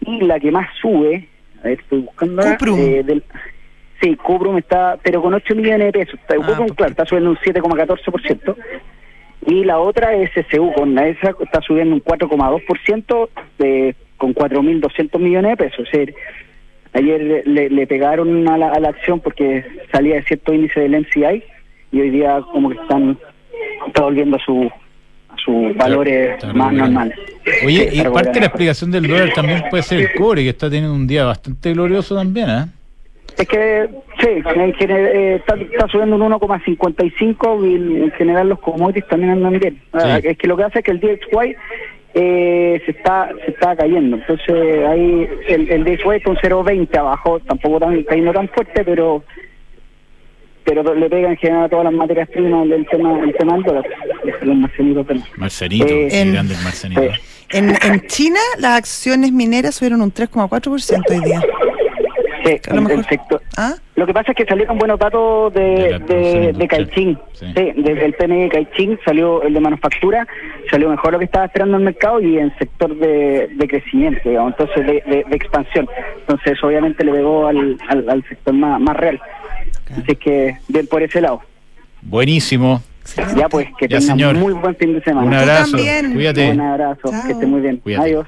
y 0.00 0.22
la 0.22 0.40
que 0.40 0.50
más 0.50 0.68
sube, 0.80 1.28
a 1.60 1.68
ver, 1.68 1.78
estoy 1.80 2.00
buscando 2.00 2.42
ahora, 2.42 2.56
Cuprum. 2.58 2.80
eh, 2.80 3.02
del, 3.04 3.22
sí, 4.00 4.16
Cuprum 4.16 4.58
está, 4.58 4.98
pero 5.02 5.22
con 5.22 5.34
8 5.34 5.54
millones 5.54 5.86
de 5.86 5.92
pesos, 5.92 6.14
está, 6.20 6.34
Ah, 6.34 6.46
Cuprum, 6.46 6.68
claro, 6.68 6.90
está 6.90 7.04
subiendo 7.06 7.30
un 7.30 7.36
7,14%, 7.38 8.56
y 9.46 9.64
la 9.64 9.78
otra 9.78 10.14
es 10.14 10.30
SSU, 10.32 10.72
con 10.72 10.94
la 10.94 11.06
esa 11.08 11.34
está 11.40 11.60
subiendo 11.60 11.94
un 11.94 12.00
4,2%, 12.02 13.28
de- 13.58 13.94
con 14.16 14.34
4.200 14.34 15.18
millones 15.20 15.52
de 15.52 15.56
pesos, 15.56 15.86
es 15.92 15.92
decir, 15.92 16.14
ayer 16.94 17.42
le, 17.46 17.68
le 17.68 17.86
pegaron 17.86 18.48
a 18.48 18.56
la, 18.56 18.70
a 18.70 18.80
la 18.80 18.88
acción 18.88 19.20
porque 19.20 19.64
salía 19.92 20.14
de 20.16 20.22
cierto 20.22 20.54
índice 20.54 20.80
del 20.80 20.94
MCI 21.00 21.42
y 21.92 22.00
hoy 22.00 22.10
día 22.10 22.40
como 22.52 22.70
que 22.70 22.76
están 22.80 23.18
está 23.86 24.02
volviendo 24.02 24.36
a 24.36 24.40
su 24.40 24.70
a 25.28 25.36
sus 25.44 25.76
valores 25.76 26.42
más 26.54 26.72
normales. 26.72 27.18
Oye, 27.64 27.90
y 27.92 28.00
parte 28.02 28.30
de 28.32 28.40
la 28.40 28.46
explicación 28.46 28.90
del 28.90 29.06
dólar 29.06 29.32
también 29.34 29.64
puede 29.68 29.82
ser 29.82 30.00
el 30.00 30.12
cobre, 30.14 30.42
que 30.42 30.48
está 30.50 30.68
teniendo 30.70 30.94
un 30.94 31.06
día 31.06 31.24
bastante 31.26 31.72
glorioso 31.74 32.14
también, 32.16 32.48
¿eh? 32.48 32.64
Es 33.38 33.46
que, 33.48 33.88
sí, 34.20 34.28
en 34.54 34.74
general, 34.74 35.06
eh, 35.14 35.34
está, 35.36 35.56
está 35.56 35.88
subiendo 35.88 36.16
un 36.16 36.22
1,55 36.32 37.70
y 37.70 38.02
en 38.04 38.10
general 38.12 38.48
los 38.48 38.58
commodities 38.60 39.06
también 39.08 39.32
andan 39.32 39.58
bien. 39.58 39.80
Sí. 39.92 40.08
Es 40.24 40.38
que 40.38 40.46
lo 40.48 40.56
que 40.56 40.64
hace 40.64 40.78
es 40.78 40.84
que 40.84 40.90
el 40.92 41.00
DXY 41.00 41.56
eh, 42.14 42.80
se 42.86 42.90
está 42.92 43.28
se 43.44 43.50
está 43.50 43.76
cayendo. 43.76 44.16
Entonces 44.16 44.86
ahí 44.88 45.28
el, 45.48 45.68
el 45.70 45.84
DXY 45.84 46.16
está 46.16 46.30
un 46.30 46.36
0,20 46.36 46.96
abajo, 46.96 47.38
tampoco 47.40 47.78
tan, 47.80 48.02
cayendo 48.04 48.32
tan 48.32 48.48
fuerte, 48.48 48.82
pero 48.84 49.22
pero 50.64 50.94
le 50.94 51.08
pega 51.08 51.28
en 51.30 51.36
general 51.36 51.64
a 51.64 51.68
todas 51.68 51.84
las 51.84 51.94
materias 51.94 52.28
primas 52.28 52.68
del 52.68 52.86
tema, 52.86 53.20
el 53.22 53.32
tema 53.34 53.52
del 53.54 53.62
dólar. 53.62 53.84
Los 54.42 54.56
marcianitos 54.56 55.06
también. 55.06 55.28
Marcenito, 55.36 55.86
Eh, 55.86 56.08
qué 56.10 56.20
en- 56.22 56.32
grande 56.32 56.54
el 56.54 56.60
marcenito. 56.64 57.02
Sí. 57.02 57.08
En, 57.50 57.70
en 57.70 58.00
China 58.08 58.40
las 58.58 58.78
acciones 58.78 59.30
mineras 59.30 59.76
subieron 59.76 60.00
un 60.00 60.12
3,4% 60.12 61.02
hoy 61.10 61.20
día. 61.24 61.40
Sí, 62.46 62.60
A 62.70 62.74
lo 62.74 62.80
el- 62.80 62.82
el 62.90 62.96
mejor- 62.98 63.04
sector- 63.06 63.42
¿Ah? 63.56 63.74
Lo 63.96 64.06
que 64.06 64.12
pasa 64.12 64.32
es 64.32 64.36
que 64.36 64.44
salieron 64.44 64.76
buenos 64.78 64.98
datos 64.98 65.52
De 65.54 65.60
de, 65.60 65.98
de, 65.98 66.52
de. 66.52 66.68
Caixin. 66.68 67.18
Sí. 67.32 67.46
Sí, 67.56 67.72
desde 67.76 68.04
el 68.04 68.12
PMI 68.14 68.42
de 68.44 68.48
Caixin 68.50 68.98
salió 69.04 69.42
el 69.42 69.54
de 69.54 69.60
manufactura, 69.60 70.26
salió 70.70 70.88
mejor 70.90 71.12
lo 71.12 71.18
que 71.18 71.24
estaba 71.24 71.46
esperando 71.46 71.76
el 71.78 71.82
mercado 71.84 72.20
y 72.20 72.38
en 72.38 72.56
sector 72.58 72.94
de, 72.96 73.48
de 73.54 73.68
crecimiento, 73.68 74.28
digamos, 74.28 74.52
entonces 74.58 74.86
de, 74.86 74.92
de- 75.10 75.24
de 75.28 75.36
expansión. 75.36 75.88
Entonces 76.20 76.62
obviamente 76.62 77.04
le 77.04 77.12
pegó 77.12 77.46
al, 77.46 77.78
al, 77.88 78.08
al 78.08 78.22
sector 78.28 78.54
más, 78.54 78.80
más 78.80 78.96
real. 78.96 79.20
Así 79.90 80.14
que 80.16 80.56
bien 80.68 80.86
por 80.86 81.02
ese 81.02 81.20
lado. 81.20 81.40
Buenísimo. 82.02 82.82
Excelente. 83.00 83.40
Ya 83.40 83.48
pues, 83.48 83.68
que 83.78 84.00
señor. 84.00 84.34
muy 84.34 84.52
buen 84.52 84.74
fin 84.76 84.92
de 84.92 85.00
semana. 85.02 85.26
Un 85.26 85.34
abrazo. 85.34 85.76
también. 85.76 86.12
Cuídate. 86.12 86.50
Un 86.50 86.60
abrazo, 86.60 87.08
Chao. 87.10 87.22
que 87.26 87.32
esté 87.32 87.46
muy 87.46 87.60
bien. 87.60 87.76
Cuídate. 87.78 88.04
Adiós. 88.04 88.26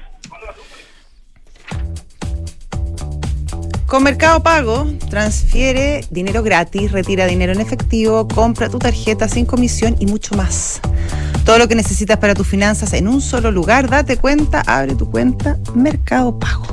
Con 3.89 4.03
Mercado 4.03 4.43
Pago, 4.43 4.85
transfiere 5.09 6.01
dinero 6.11 6.43
gratis, 6.43 6.91
retira 6.91 7.25
dinero 7.25 7.53
en 7.53 7.59
efectivo, 7.59 8.27
compra 8.27 8.69
tu 8.69 8.77
tarjeta 8.77 9.27
sin 9.27 9.47
comisión 9.47 9.95
y 9.99 10.05
mucho 10.05 10.35
más. 10.35 10.79
Todo 11.43 11.57
lo 11.57 11.67
que 11.67 11.73
necesitas 11.73 12.17
para 12.19 12.35
tus 12.35 12.45
finanzas 12.45 12.93
en 12.93 13.07
un 13.07 13.19
solo 13.19 13.51
lugar, 13.51 13.89
date 13.89 14.17
cuenta, 14.17 14.61
abre 14.67 14.93
tu 14.93 15.09
cuenta 15.09 15.57
Mercado 15.73 16.37
Pago. 16.37 16.67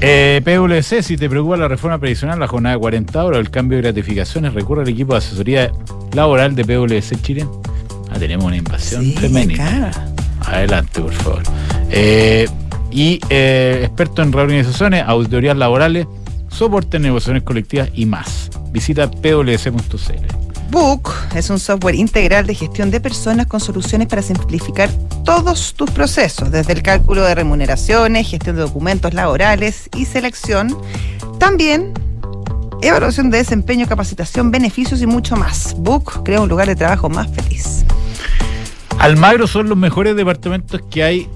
Eh, 0.00 0.40
PwC, 0.44 1.04
si 1.04 1.16
te 1.16 1.30
preocupa 1.30 1.56
la 1.56 1.68
reforma 1.68 2.00
previsional, 2.00 2.40
la 2.40 2.48
jornada 2.48 2.74
de 2.74 2.80
40 2.80 3.24
horas, 3.24 3.38
el 3.38 3.50
cambio 3.50 3.76
de 3.76 3.82
gratificaciones, 3.82 4.54
recurre 4.54 4.82
al 4.82 4.88
equipo 4.88 5.12
de 5.12 5.18
asesoría 5.18 5.70
laboral 6.14 6.56
de 6.56 6.64
PwC 6.64 7.22
Chile. 7.22 7.46
Ah, 8.10 8.18
tenemos 8.18 8.44
una 8.46 8.56
invasión 8.56 9.04
Sí, 9.04 9.12
femenina. 9.12 9.92
Adelante, 10.46 11.00
por 11.00 11.12
favor. 11.12 11.42
Eh, 11.90 12.48
y 12.92 13.20
eh, 13.30 13.80
experto 13.84 14.22
en 14.22 14.32
reorganizaciones, 14.32 15.04
auditorías 15.06 15.56
laborales, 15.56 16.06
soporte 16.48 16.98
en 16.98 17.04
negociaciones 17.04 17.42
colectivas 17.42 17.88
y 17.94 18.06
más. 18.06 18.50
Visita 18.70 19.10
pwc.cl. 19.10 20.42
Book 20.70 21.10
es 21.34 21.50
un 21.50 21.58
software 21.58 21.94
integral 21.94 22.46
de 22.46 22.54
gestión 22.54 22.90
de 22.90 23.00
personas 23.00 23.46
con 23.46 23.60
soluciones 23.60 24.08
para 24.08 24.22
simplificar 24.22 24.90
todos 25.24 25.74
tus 25.74 25.90
procesos, 25.90 26.50
desde 26.50 26.72
el 26.72 26.82
cálculo 26.82 27.22
de 27.22 27.34
remuneraciones, 27.34 28.28
gestión 28.28 28.56
de 28.56 28.62
documentos 28.62 29.12
laborales 29.12 29.90
y 29.94 30.06
selección. 30.06 30.74
También 31.38 31.92
evaluación 32.80 33.30
de 33.30 33.38
desempeño, 33.38 33.86
capacitación, 33.86 34.50
beneficios 34.50 35.02
y 35.02 35.06
mucho 35.06 35.36
más. 35.36 35.74
Book 35.78 36.22
crea 36.24 36.40
un 36.40 36.48
lugar 36.48 36.68
de 36.68 36.76
trabajo 36.76 37.08
más 37.08 37.30
feliz. 37.30 37.84
Almagro 38.98 39.46
son 39.46 39.68
los 39.68 39.76
mejores 39.76 40.16
departamentos 40.16 40.80
que 40.90 41.02
hay 41.02 41.28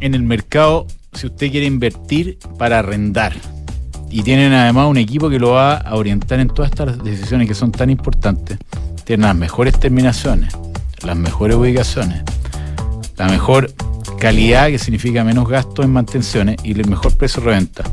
en 0.00 0.14
el 0.14 0.22
mercado 0.22 0.86
si 1.12 1.26
usted 1.26 1.50
quiere 1.50 1.66
invertir 1.66 2.38
para 2.58 2.78
arrendar. 2.78 3.34
Y 4.10 4.22
tienen 4.22 4.52
además 4.52 4.88
un 4.88 4.96
equipo 4.96 5.30
que 5.30 5.38
lo 5.38 5.50
va 5.50 5.76
a 5.76 5.94
orientar 5.94 6.40
en 6.40 6.48
todas 6.48 6.70
estas 6.70 7.02
decisiones 7.02 7.46
que 7.46 7.54
son 7.54 7.70
tan 7.70 7.90
importantes. 7.90 8.58
Tienen 9.04 9.26
las 9.26 9.36
mejores 9.36 9.78
terminaciones, 9.78 10.52
las 11.02 11.16
mejores 11.16 11.56
ubicaciones, 11.56 12.22
la 13.16 13.28
mejor 13.28 13.72
calidad 14.18 14.68
que 14.68 14.78
significa 14.78 15.24
menos 15.24 15.48
gasto 15.48 15.82
en 15.82 15.92
mantenciones 15.92 16.56
y 16.62 16.72
el 16.72 16.88
mejor 16.88 17.16
precio 17.16 17.40
de 17.40 17.46
reventa. 17.46 17.84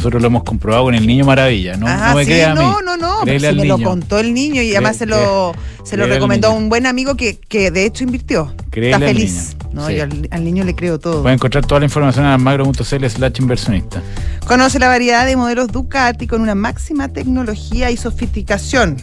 Nosotros 0.00 0.22
lo 0.22 0.28
hemos 0.28 0.44
comprobado 0.44 0.84
con 0.84 0.94
el 0.94 1.06
Niño 1.06 1.26
Maravilla, 1.26 1.76
¿no? 1.76 1.86
No 1.86 2.14
me 2.14 2.24
sí, 2.24 2.40
a 2.40 2.54
mí. 2.54 2.60
no, 2.62 2.80
no, 2.80 2.96
no, 2.96 3.22
si 3.24 3.44
al 3.46 3.56
me 3.56 3.64
lo 3.66 3.78
contó 3.78 4.18
el 4.18 4.32
niño 4.32 4.62
y 4.62 4.70
además 4.72 4.96
se 4.96 5.04
lo, 5.04 5.54
se 5.84 5.98
lo 5.98 6.04
al 6.04 6.10
recomendó 6.10 6.48
niño. 6.48 6.58
un 6.58 6.68
buen 6.70 6.86
amigo 6.86 7.16
que, 7.16 7.38
que 7.38 7.70
de 7.70 7.84
hecho 7.84 8.04
invirtió. 8.04 8.54
Créele 8.70 8.92
Está 8.94 9.04
al 9.06 9.14
feliz. 9.14 9.56
niño. 9.58 9.70
No, 9.74 9.86
Sí. 9.88 9.96
yo 9.96 10.02
al, 10.04 10.28
al 10.30 10.42
niño 10.44 10.64
le 10.64 10.74
creo 10.74 10.98
todo. 10.98 11.20
Pueden 11.20 11.34
encontrar 11.36 11.66
toda 11.66 11.80
la 11.80 11.84
información 11.84 12.24
en 12.24 12.30
almagro.cl 12.32 12.82
slash 13.08 13.40
inversionista. 13.40 14.00
Conoce 14.46 14.78
la 14.78 14.88
variedad 14.88 15.26
de 15.26 15.36
modelos 15.36 15.68
Ducati 15.68 16.26
con 16.26 16.40
una 16.40 16.54
máxima 16.54 17.08
tecnología 17.08 17.90
y 17.90 17.96
sofisticación. 17.98 18.96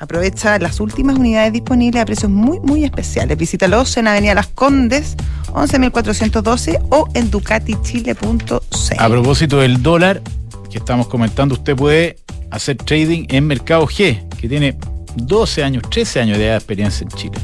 Aprovecha 0.00 0.58
las 0.58 0.80
últimas 0.80 1.18
unidades 1.18 1.52
disponibles 1.52 2.00
a 2.00 2.06
precios 2.06 2.30
muy, 2.30 2.58
muy 2.60 2.84
especiales. 2.84 3.36
Visítalos 3.36 3.94
en 3.98 4.08
Avenida 4.08 4.34
Las 4.34 4.46
Condes, 4.46 5.14
11.412 5.48 6.86
o 6.88 7.06
en 7.12 7.30
ducatichile.c. 7.30 8.96
A 8.98 9.08
propósito 9.10 9.58
del 9.58 9.82
dólar 9.82 10.22
que 10.70 10.78
estamos 10.78 11.06
comentando, 11.06 11.54
usted 11.54 11.76
puede 11.76 12.16
hacer 12.50 12.78
trading 12.78 13.26
en 13.28 13.46
Mercado 13.46 13.86
G, 13.86 14.26
que 14.38 14.48
tiene 14.48 14.78
12 15.16 15.64
años, 15.64 15.82
13 15.90 16.20
años 16.20 16.38
de 16.38 16.54
experiencia 16.54 17.04
en 17.04 17.10
Chile. 17.10 17.38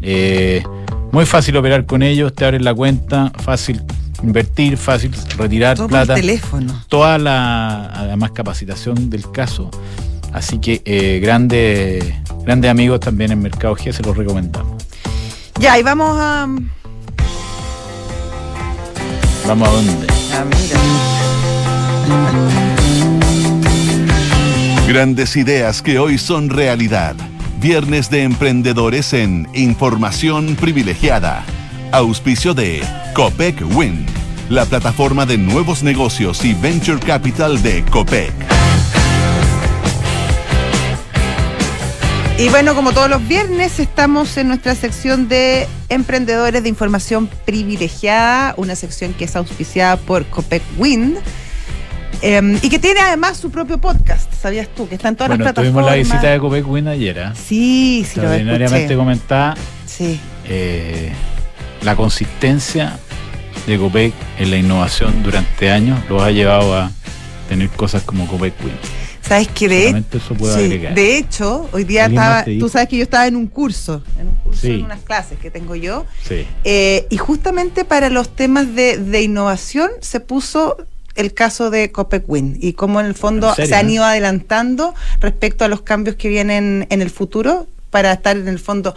Eh, 0.00 0.62
muy 1.12 1.26
fácil 1.26 1.54
operar 1.58 1.84
con 1.84 2.02
ellos, 2.02 2.34
te 2.34 2.46
abren 2.46 2.64
la 2.64 2.72
cuenta, 2.72 3.30
fácil 3.42 3.82
invertir, 4.22 4.78
fácil 4.78 5.12
retirar 5.36 5.76
Todo 5.76 5.88
por 5.88 5.98
plata. 5.98 6.14
teléfono. 6.14 6.82
Toda 6.88 7.18
la 7.18 7.90
además 7.92 8.30
capacitación 8.30 9.10
del 9.10 9.30
caso. 9.30 9.70
Así 10.32 10.58
que 10.58 10.82
eh, 10.84 11.20
grandes 11.20 12.04
grandes 12.44 12.70
amigos 12.70 13.00
también 13.00 13.32
en 13.32 13.42
Mercado 13.42 13.76
G, 13.76 13.92
se 13.92 14.02
los 14.02 14.16
recomendamos. 14.16 14.82
Ya, 15.58 15.78
y 15.78 15.82
vamos 15.82 16.16
a... 16.18 16.48
Vamos 19.46 19.68
a 19.68 19.72
dónde. 19.72 20.06
Ah, 20.32 20.44
mira. 20.44 20.80
Grandes 24.88 25.36
ideas 25.36 25.82
que 25.82 25.98
hoy 25.98 26.18
son 26.18 26.50
realidad. 26.50 27.14
Viernes 27.60 28.10
de 28.10 28.22
emprendedores 28.22 29.12
en 29.12 29.48
Información 29.54 30.56
Privilegiada. 30.56 31.44
Auspicio 31.92 32.54
de 32.54 32.82
Copec 33.14 33.62
Win, 33.76 34.06
la 34.48 34.64
plataforma 34.64 35.26
de 35.26 35.38
nuevos 35.38 35.82
negocios 35.82 36.44
y 36.44 36.54
venture 36.54 37.00
capital 37.00 37.62
de 37.62 37.84
Copec. 37.84 38.32
Y 42.40 42.48
bueno, 42.48 42.74
como 42.74 42.92
todos 42.92 43.10
los 43.10 43.26
viernes, 43.28 43.78
estamos 43.80 44.34
en 44.38 44.48
nuestra 44.48 44.74
sección 44.74 45.28
de 45.28 45.66
emprendedores 45.90 46.62
de 46.62 46.70
información 46.70 47.28
privilegiada, 47.44 48.54
una 48.56 48.74
sección 48.76 49.12
que 49.12 49.24
es 49.26 49.36
auspiciada 49.36 49.98
por 49.98 50.24
Copec 50.24 50.62
Wind. 50.78 51.18
eh, 52.22 52.58
y 52.62 52.68
que 52.70 52.78
tiene 52.78 53.00
además 53.00 53.36
su 53.36 53.50
propio 53.50 53.78
podcast, 53.78 54.32
¿sabías 54.40 54.68
tú? 54.74 54.88
Que 54.88 54.94
está 54.94 55.08
en 55.08 55.16
todas 55.16 55.28
Bueno, 55.28 55.44
las 55.44 55.54
tuvimos 55.54 55.82
plataformas. 55.82 56.08
la 56.08 56.14
visita 56.16 56.32
de 56.32 56.38
Copec 56.40 56.66
Win 56.68 56.88
ayer. 56.88 57.18
¿eh? 57.18 57.32
Sí, 57.34 58.06
sí, 58.08 58.20
lo 58.20 58.22
Extraordinariamente 58.32 58.96
comentada. 58.96 59.54
Sí. 59.86 60.18
eh, 60.46 61.12
la 61.82 61.94
consistencia 61.94 62.98
de 63.66 63.76
Copec 63.78 64.14
en 64.38 64.50
la 64.50 64.56
innovación 64.56 65.22
durante 65.22 65.70
años 65.70 65.98
los 66.08 66.22
ha 66.22 66.30
llevado 66.30 66.74
a 66.74 66.90
tener 67.50 67.68
cosas 67.70 68.02
como 68.02 68.26
Copec 68.26 68.54
Win. 68.64 68.72
Sabes 69.30 69.46
que 69.46 69.68
de, 69.68 69.88
eso 70.12 70.34
sí, 70.58 70.68
de 70.78 71.16
hecho, 71.16 71.68
hoy 71.72 71.84
día 71.84 72.06
¿Alguien 72.06 72.20
más 72.20 72.38
estaba, 72.48 72.58
tú 72.58 72.68
sabes 72.68 72.88
que 72.88 72.96
yo 72.96 73.04
estaba 73.04 73.28
en 73.28 73.36
un 73.36 73.46
curso, 73.46 74.02
en 74.18 74.26
un 74.26 74.34
curso, 74.34 74.60
Sí. 74.60 74.70
en 74.72 74.84
unas 74.86 75.02
clases 75.02 75.38
que 75.38 75.52
tengo 75.52 75.76
yo, 75.76 76.04
Sí. 76.28 76.48
Eh, 76.64 77.06
y 77.10 77.16
justamente 77.16 77.84
para 77.84 78.10
los 78.10 78.34
temas 78.34 78.74
de, 78.74 78.98
de 78.98 79.22
innovación 79.22 79.88
se 80.00 80.18
puso 80.18 80.78
el 81.14 81.32
caso 81.32 81.70
de 81.70 81.92
Copec 81.92 82.24
Win 82.28 82.58
y 82.60 82.72
cómo 82.72 82.98
en 82.98 83.06
el 83.06 83.14
fondo 83.14 83.50
¿En 83.50 83.54
serio? 83.54 83.68
se 83.68 83.74
han 83.76 83.88
ido 83.88 84.02
adelantando 84.02 84.94
respecto 85.20 85.64
a 85.64 85.68
los 85.68 85.82
cambios 85.82 86.16
que 86.16 86.28
vienen 86.28 86.88
en 86.90 87.00
el 87.00 87.10
futuro 87.10 87.68
para 87.90 88.12
estar 88.12 88.36
en 88.36 88.48
el 88.48 88.58
fondo 88.58 88.96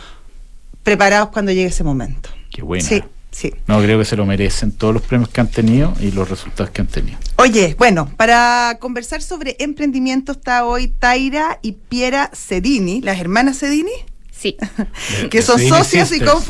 preparados 0.81 1.29
cuando 1.29 1.51
llegue 1.51 1.67
ese 1.67 1.83
momento. 1.83 2.29
Qué 2.51 2.63
buena. 2.63 2.83
Sí, 2.83 3.03
sí. 3.33 3.53
No, 3.67 3.81
creo 3.81 3.99
que 3.99 4.05
se 4.05 4.15
lo 4.15 4.25
merecen 4.25 4.71
todos 4.71 4.93
los 4.93 5.03
premios 5.03 5.27
que 5.29 5.41
han 5.41 5.49
tenido 5.49 5.93
y 5.99 6.11
los 6.11 6.29
resultados 6.29 6.71
que 6.71 6.79
han 6.81 6.87
tenido. 6.87 7.17
Oye, 7.35 7.75
bueno, 7.77 8.09
para 8.15 8.77
conversar 8.79 9.21
sobre 9.21 9.57
emprendimiento 9.59 10.31
está 10.31 10.63
hoy 10.65 10.87
Taira 10.87 11.59
y 11.61 11.73
Piera 11.73 12.31
Cedini, 12.33 13.01
las 13.01 13.19
hermanas 13.19 13.59
Cedini, 13.59 13.91
Sí, 14.31 14.57
que 15.31 15.41
son 15.41 15.57
Cedini 15.57 15.69
socias 15.77 16.11
y 16.11 16.19
Sisters. 16.19 16.47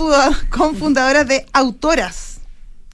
confundadoras 0.50 1.28
de 1.28 1.46
Autoras. 1.54 2.40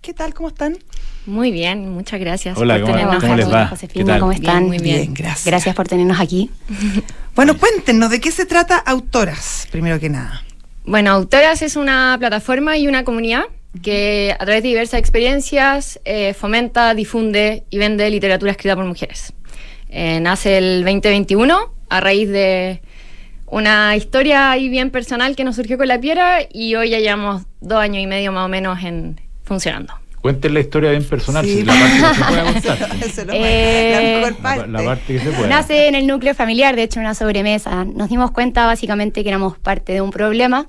¿Qué 0.01 0.13
tal? 0.13 0.33
¿Cómo 0.33 0.49
están? 0.49 0.77
Muy 1.25 1.51
bien, 1.51 1.89
muchas 1.91 2.19
gracias 2.19 2.57
Hola, 2.57 2.75
por 2.75 2.83
¿cómo- 2.83 2.93
tenernos 2.95 3.21
cómo 3.21 3.35
les 3.35 3.45
aquí. 3.45 3.53
va? 3.53 3.67
Josefina, 3.67 4.03
¿Qué 4.05 4.09
tal? 4.11 4.19
¿cómo 4.19 4.31
están? 4.31 4.57
Bien, 4.59 4.67
muy 4.67 4.77
bien. 4.79 4.95
Bien, 4.97 5.13
gracias. 5.13 5.45
Gracias 5.45 5.75
por 5.75 5.87
tenernos 5.87 6.19
aquí. 6.19 6.49
Bueno, 7.35 7.57
cuéntenos, 7.57 8.09
¿de 8.09 8.19
qué 8.19 8.31
se 8.31 8.45
trata 8.45 8.77
Autoras, 8.77 9.65
primero 9.71 9.97
que 9.97 10.09
nada? 10.09 10.43
Bueno, 10.83 11.11
Autoras 11.11 11.61
es 11.61 11.77
una 11.77 12.17
plataforma 12.19 12.75
y 12.77 12.85
una 12.87 13.05
comunidad 13.05 13.43
que 13.83 14.33
a 14.37 14.43
través 14.45 14.63
de 14.63 14.69
diversas 14.69 14.99
experiencias 14.99 15.99
eh, 16.05 16.33
fomenta, 16.33 16.93
difunde 16.95 17.63
y 17.69 17.77
vende 17.77 18.09
literatura 18.09 18.51
escrita 18.51 18.75
por 18.75 18.85
mujeres. 18.85 19.33
Eh, 19.89 20.19
nace 20.21 20.57
el 20.57 20.83
2021 20.83 21.73
a 21.89 21.99
raíz 22.01 22.29
de 22.29 22.81
una 23.47 23.95
historia 23.95 24.51
ahí 24.51 24.69
bien 24.69 24.91
personal 24.91 25.35
que 25.35 25.43
nos 25.43 25.55
surgió 25.55 25.77
con 25.77 25.87
la 25.87 25.99
piedra 25.99 26.39
y 26.51 26.75
hoy 26.75 26.89
ya 26.91 26.99
llevamos 26.99 27.43
dos 27.61 27.79
años 27.79 28.03
y 28.03 28.07
medio 28.07 28.31
más 28.31 28.45
o 28.45 28.49
menos 28.49 28.83
en 28.83 29.19
funcionando. 29.43 29.93
Cuenten 30.21 30.53
la 30.53 30.59
historia 30.59 30.91
bien 30.91 31.03
personal, 31.05 31.45
Sí. 31.45 31.57
si 31.57 31.63
la 31.63 31.73
parte 31.73 31.95
que 31.95 32.13
se 32.13 32.23
pueda 32.25 32.43
contar. 32.53 32.97
Eso 33.01 33.21
Eh, 33.33 33.91
la 33.95 34.01
mejor 34.19 34.31
La, 34.33 34.37
parte. 34.55 34.71
la 34.71 34.83
parte 34.83 35.13
que 35.13 35.19
se 35.19 35.31
pueda. 35.31 35.47
Nace 35.47 35.87
en 35.87 35.95
el 35.95 36.07
núcleo 36.07 36.35
familiar, 36.35 36.75
de 36.75 36.83
hecho, 36.83 36.99
en 36.99 37.05
una 37.05 37.15
sobremesa. 37.15 37.85
Nos 37.85 38.09
dimos 38.09 38.31
cuenta 38.31 38.65
básicamente 38.65 39.23
que 39.23 39.29
éramos 39.29 39.57
parte 39.57 39.93
de 39.93 40.01
un 40.01 40.11
problema. 40.11 40.67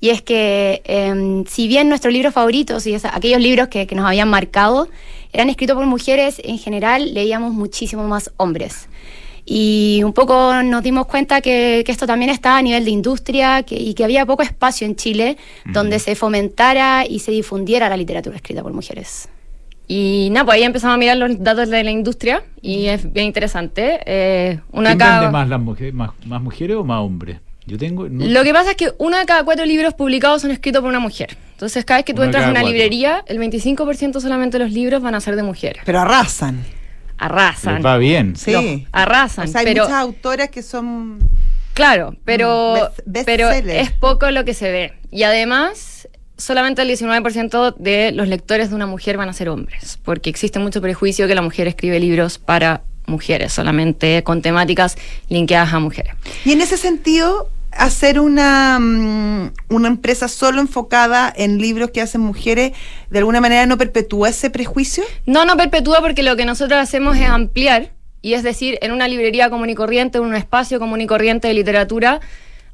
Y 0.00 0.10
es 0.10 0.22
que, 0.22 0.80
em, 0.84 1.44
si 1.46 1.66
bien 1.66 1.88
nuestros 1.88 2.12
libros 2.12 2.32
favoritos 2.32 2.86
y 2.86 2.94
esa- 2.94 3.14
aquellos 3.16 3.40
libros 3.40 3.68
que, 3.68 3.86
que 3.86 3.94
nos 3.94 4.06
habían 4.06 4.28
marcado 4.28 4.88
eran 5.32 5.50
escritos 5.50 5.76
por 5.76 5.86
mujeres, 5.86 6.40
en 6.44 6.58
general 6.58 7.12
leíamos 7.14 7.52
muchísimo 7.52 8.06
más 8.06 8.30
hombres. 8.36 8.88
Y 9.44 10.02
un 10.04 10.12
poco 10.12 10.62
nos 10.62 10.82
dimos 10.82 11.06
cuenta 11.06 11.40
que, 11.40 11.82
que 11.84 11.90
esto 11.92 12.06
también 12.06 12.30
estaba 12.30 12.58
a 12.58 12.62
nivel 12.62 12.84
de 12.84 12.90
industria 12.90 13.62
que- 13.62 13.76
y 13.76 13.94
que 13.94 14.04
había 14.04 14.26
poco 14.26 14.42
espacio 14.42 14.86
en 14.86 14.94
Chile 14.94 15.36
donde 15.72 15.98
se 15.98 16.14
fomentara 16.14 17.04
y 17.06 17.18
se 17.20 17.32
difundiera 17.32 17.88
la 17.88 17.96
literatura 17.96 18.36
escrita 18.36 18.62
por 18.62 18.72
mujeres. 18.74 19.28
Y 19.90 20.28
nada, 20.32 20.44
pues 20.44 20.56
ahí 20.56 20.64
empezamos 20.64 20.94
a 20.94 20.98
mirar 20.98 21.16
los 21.16 21.42
datos 21.42 21.70
de 21.70 21.82
la 21.82 21.90
industria 21.90 22.44
y 22.60 22.86
es 22.86 23.10
bien 23.10 23.24
interesante. 23.26 24.00
Eh, 24.04 24.60
una 24.70 24.90
¿Quién 24.90 24.98
vende 24.98 25.32
más, 25.32 25.48
las 25.48 25.60
mujeres, 25.60 25.94
más, 25.94 26.10
más 26.26 26.42
mujeres 26.42 26.76
o 26.76 26.84
más 26.84 27.00
hombres? 27.00 27.38
Yo 27.68 27.78
tengo... 27.78 28.08
no- 28.08 28.24
Lo 28.26 28.42
que 28.42 28.52
pasa 28.52 28.70
es 28.70 28.76
que 28.76 28.92
uno 28.98 29.16
de 29.18 29.24
cada 29.26 29.44
cuatro 29.44 29.64
libros 29.64 29.94
publicados 29.94 30.42
son 30.42 30.50
escritos 30.50 30.80
por 30.80 30.88
una 30.88 30.98
mujer. 30.98 31.36
Entonces, 31.52 31.84
cada 31.84 31.98
vez 31.98 32.04
que 32.06 32.14
tú 32.14 32.22
Uno 32.22 32.26
entras 32.26 32.44
a 32.46 32.50
una 32.50 32.60
cuatro. 32.60 32.72
librería, 32.72 33.22
el 33.26 33.38
25% 33.38 34.20
solamente 34.20 34.58
de 34.58 34.64
los 34.64 34.72
libros 34.72 35.02
van 35.02 35.14
a 35.14 35.20
ser 35.20 35.36
de 35.36 35.42
mujeres. 35.42 35.82
Pero 35.84 36.00
arrasan. 36.00 36.64
Arrasan. 37.18 37.76
les 37.76 37.84
va 37.86 37.96
bien. 37.98 38.36
Sí. 38.36 38.52
No, 38.52 38.86
arrasan. 38.92 39.48
O 39.48 39.50
sea, 39.50 39.60
hay 39.60 39.66
pero, 39.66 39.84
muchas 39.84 39.98
autoras 39.98 40.50
que 40.50 40.62
son. 40.62 41.18
claro, 41.74 42.14
pero, 42.24 42.90
best- 43.06 43.24
pero 43.26 43.50
es 43.50 43.90
poco 43.92 44.30
lo 44.30 44.44
que 44.44 44.54
se 44.54 44.70
ve. 44.70 44.92
Y 45.10 45.24
además, 45.24 46.08
solamente 46.36 46.82
el 46.82 46.88
19% 46.90 47.74
de 47.76 48.12
los 48.12 48.28
lectores 48.28 48.70
de 48.70 48.76
una 48.76 48.86
mujer 48.86 49.16
van 49.16 49.28
a 49.28 49.32
ser 49.32 49.48
hombres. 49.48 49.98
Porque 50.04 50.30
existe 50.30 50.60
mucho 50.60 50.80
prejuicio 50.80 51.26
que 51.26 51.34
la 51.34 51.42
mujer 51.42 51.66
escribe 51.66 51.98
libros 51.98 52.38
para 52.38 52.82
mujeres, 53.06 53.52
solamente 53.52 54.22
con 54.22 54.40
temáticas 54.42 54.96
linkeadas 55.28 55.72
a 55.72 55.80
mujeres. 55.80 56.12
Y 56.44 56.52
en 56.52 56.60
ese 56.60 56.76
sentido, 56.76 57.50
hacer 57.78 58.18
una, 58.18 58.78
mm, 58.80 59.52
una 59.70 59.88
empresa 59.88 60.28
solo 60.28 60.60
enfocada 60.60 61.32
en 61.34 61.58
libros 61.58 61.90
que 61.92 62.00
hacen 62.00 62.20
mujeres, 62.20 62.72
¿de 63.08 63.18
alguna 63.18 63.40
manera 63.40 63.66
no 63.66 63.78
perpetúa 63.78 64.28
ese 64.28 64.50
prejuicio? 64.50 65.04
No, 65.26 65.44
no 65.44 65.56
perpetúa 65.56 66.00
porque 66.00 66.24
lo 66.24 66.36
que 66.36 66.44
nosotros 66.44 66.78
hacemos 66.78 67.16
es 67.16 67.28
ampliar, 67.28 67.92
y 68.20 68.34
es 68.34 68.42
decir, 68.42 68.78
en 68.82 68.90
una 68.90 69.06
librería 69.06 69.48
común 69.48 69.70
y 69.70 69.76
corriente, 69.76 70.18
en 70.18 70.24
un 70.24 70.34
espacio 70.34 70.80
común 70.80 71.00
y 71.00 71.06
corriente 71.06 71.46
de 71.46 71.54
literatura, 71.54 72.20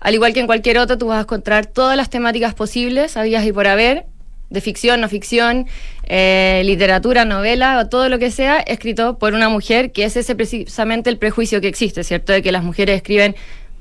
al 0.00 0.14
igual 0.14 0.32
que 0.32 0.40
en 0.40 0.46
cualquier 0.46 0.78
otro, 0.78 0.96
tú 0.96 1.08
vas 1.08 1.18
a 1.18 1.22
encontrar 1.22 1.66
todas 1.66 1.96
las 1.98 2.08
temáticas 2.08 2.54
posibles, 2.54 3.18
habías 3.18 3.44
y 3.44 3.52
por 3.52 3.66
haber, 3.66 4.06
de 4.48 4.60
ficción, 4.62 5.02
no 5.02 5.08
ficción, 5.10 5.66
eh, 6.04 6.62
literatura, 6.64 7.26
novela, 7.26 7.78
o 7.78 7.88
todo 7.88 8.08
lo 8.08 8.18
que 8.18 8.30
sea, 8.30 8.58
escrito 8.60 9.18
por 9.18 9.34
una 9.34 9.50
mujer, 9.50 9.92
que 9.92 10.04
es 10.04 10.16
ese 10.16 10.34
precisamente 10.34 11.10
el 11.10 11.18
prejuicio 11.18 11.60
que 11.60 11.68
existe, 11.68 12.04
¿cierto? 12.04 12.32
De 12.32 12.42
que 12.42 12.52
las 12.52 12.62
mujeres 12.62 12.96
escriben 12.96 13.34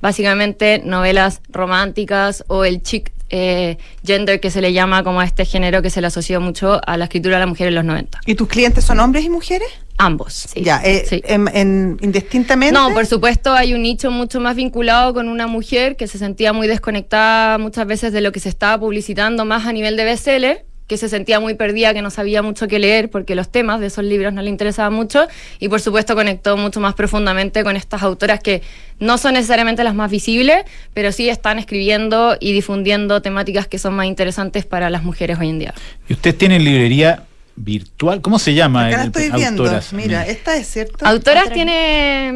básicamente 0.04 0.82
novelas 0.86 1.42
románticas 1.50 2.44
o 2.48 2.66
el 2.66 2.84
chic 2.84 3.12
eh, 3.30 3.78
gender 4.06 4.39
que 4.39 4.52
se 4.52 4.62
le 4.62 4.74
llama 4.74 5.02
como 5.04 5.22
a 5.22 5.26
este 5.26 5.46
género 5.46 5.82
que 5.82 5.89
se 5.89 6.02
le 6.02 6.08
asoció 6.08 6.39
mucho 6.39 6.80
a 6.86 6.98
la 6.98 7.06
escritura 7.06 7.38
de 7.38 7.39
la 7.39 7.48
mujer 7.48 7.70
en 7.70 7.76
los 7.76 7.86
90. 7.86 8.20
¿Y 8.28 8.36
tus 8.36 8.48
clientes 8.48 8.84
son 8.84 9.00
hombres 9.00 9.24
y 9.26 9.30
mujeres? 9.30 9.68
Ambos. 9.98 10.50
Ya, 10.56 10.82
eh, 10.84 11.06
Sí. 11.08 11.22
en, 11.26 11.48
en- 11.54 11.98
indistintamente. 12.02 12.74
No, 12.74 12.94
por 12.94 13.06
supuesto 13.08 13.54
hay 13.54 13.74
un 13.74 13.82
nicho 13.82 14.12
mucho 14.12 14.39
más 14.39 14.56
vinculado 14.56 15.13
con 15.13 15.30
una 15.30 15.48
mujer 15.48 15.96
que 15.96 16.08
se 16.08 16.18
sentía 16.20 16.52
muy 16.54 16.68
desconectada 16.68 17.58
muchas 17.58 17.88
veces 17.88 18.12
de 18.13 18.22
lo 18.22 18.32
que 18.32 18.39
se 18.39 18.50
estaba 18.50 18.78
publicitando 18.80 19.46
más 19.46 19.66
a 19.66 19.72
nivel 19.72 19.96
de 19.98 20.04
bestseller, 20.04 20.66
que 20.88 20.98
se 20.98 21.10
sentía 21.10 21.39
muy 21.39 21.54
perdida, 21.54 21.93
que 21.93 22.02
no 22.02 22.10
sabía 22.10 22.41
mucho 22.41 22.67
qué 22.67 22.80
leer 22.80 23.10
porque 23.10 23.36
los 23.36 23.50
temas 23.50 23.80
de 23.80 23.88
esos 23.88 24.04
libros 24.04 24.34
no 24.34 24.41
le 24.41 24.50
interesaban 24.50 24.93
mucho 24.93 25.28
y 25.60 25.69
por 25.69 25.82
supuesto 25.82 26.15
conectó 26.15 26.58
mucho 26.58 26.80
más 26.80 26.93
profundamente 26.93 27.63
con 27.63 27.76
estas 27.76 28.04
autoras 28.04 28.39
que 28.39 28.62
no 29.00 29.17
son 29.17 29.34
necesariamente 29.34 29.84
las 29.84 29.96
más 29.96 30.12
visibles, 30.12 30.65
pero 30.93 31.12
sí 31.12 31.30
están 31.30 31.60
escribiendo 31.60 32.38
y 32.39 32.54
difundiendo 32.54 33.22
temáticas 33.22 33.67
que 33.67 33.80
son 33.80 33.93
más 33.96 34.06
interesantes 34.06 34.65
para 34.65 34.89
las 34.89 35.04
mujeres 35.04 35.39
hoy 35.39 35.50
en 35.50 35.60
día. 35.60 35.74
¿Y 36.08 36.13
ustedes 36.13 36.38
tienen 36.38 36.63
librería 36.63 37.24
virtual? 37.56 38.22
¿Cómo 38.22 38.39
se 38.39 38.54
llama? 38.54 38.88
Acá 38.88 38.98
la 38.98 39.02
el- 39.04 39.08
estoy 39.08 39.30
viendo. 39.32 39.63
autoras? 39.63 39.94
Mira, 39.94 40.26
esta 40.26 40.56
es 40.58 40.68
cierto. 40.68 41.06
Autoras 41.06 41.52
tiene... 41.52 42.32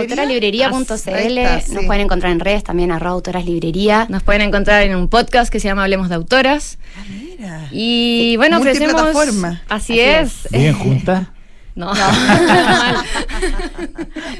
Autoras 0.00 0.28
librería. 0.28 0.68
Sí. 1.66 1.72
nos 1.72 1.84
pueden 1.84 2.02
encontrar 2.02 2.32
en 2.32 2.40
redes 2.40 2.64
también, 2.64 2.92
arroba 2.92 3.12
autoras 3.14 3.44
librería. 3.44 4.06
Nos 4.08 4.22
pueden 4.22 4.42
encontrar 4.42 4.82
en 4.82 4.94
un 4.94 5.08
podcast 5.08 5.50
que 5.52 5.60
se 5.60 5.68
llama 5.68 5.82
Hablemos 5.84 6.08
de 6.08 6.14
Autoras. 6.14 6.78
Ah, 6.96 7.02
mira. 7.08 7.68
Y 7.72 8.36
bueno, 8.36 8.58
ofrecemos. 8.58 8.94
Así, 9.68 10.00
Así 10.00 10.00
es. 10.00 10.48
¿Viven 10.50 10.74
juntas? 10.74 11.28
No. 11.74 11.92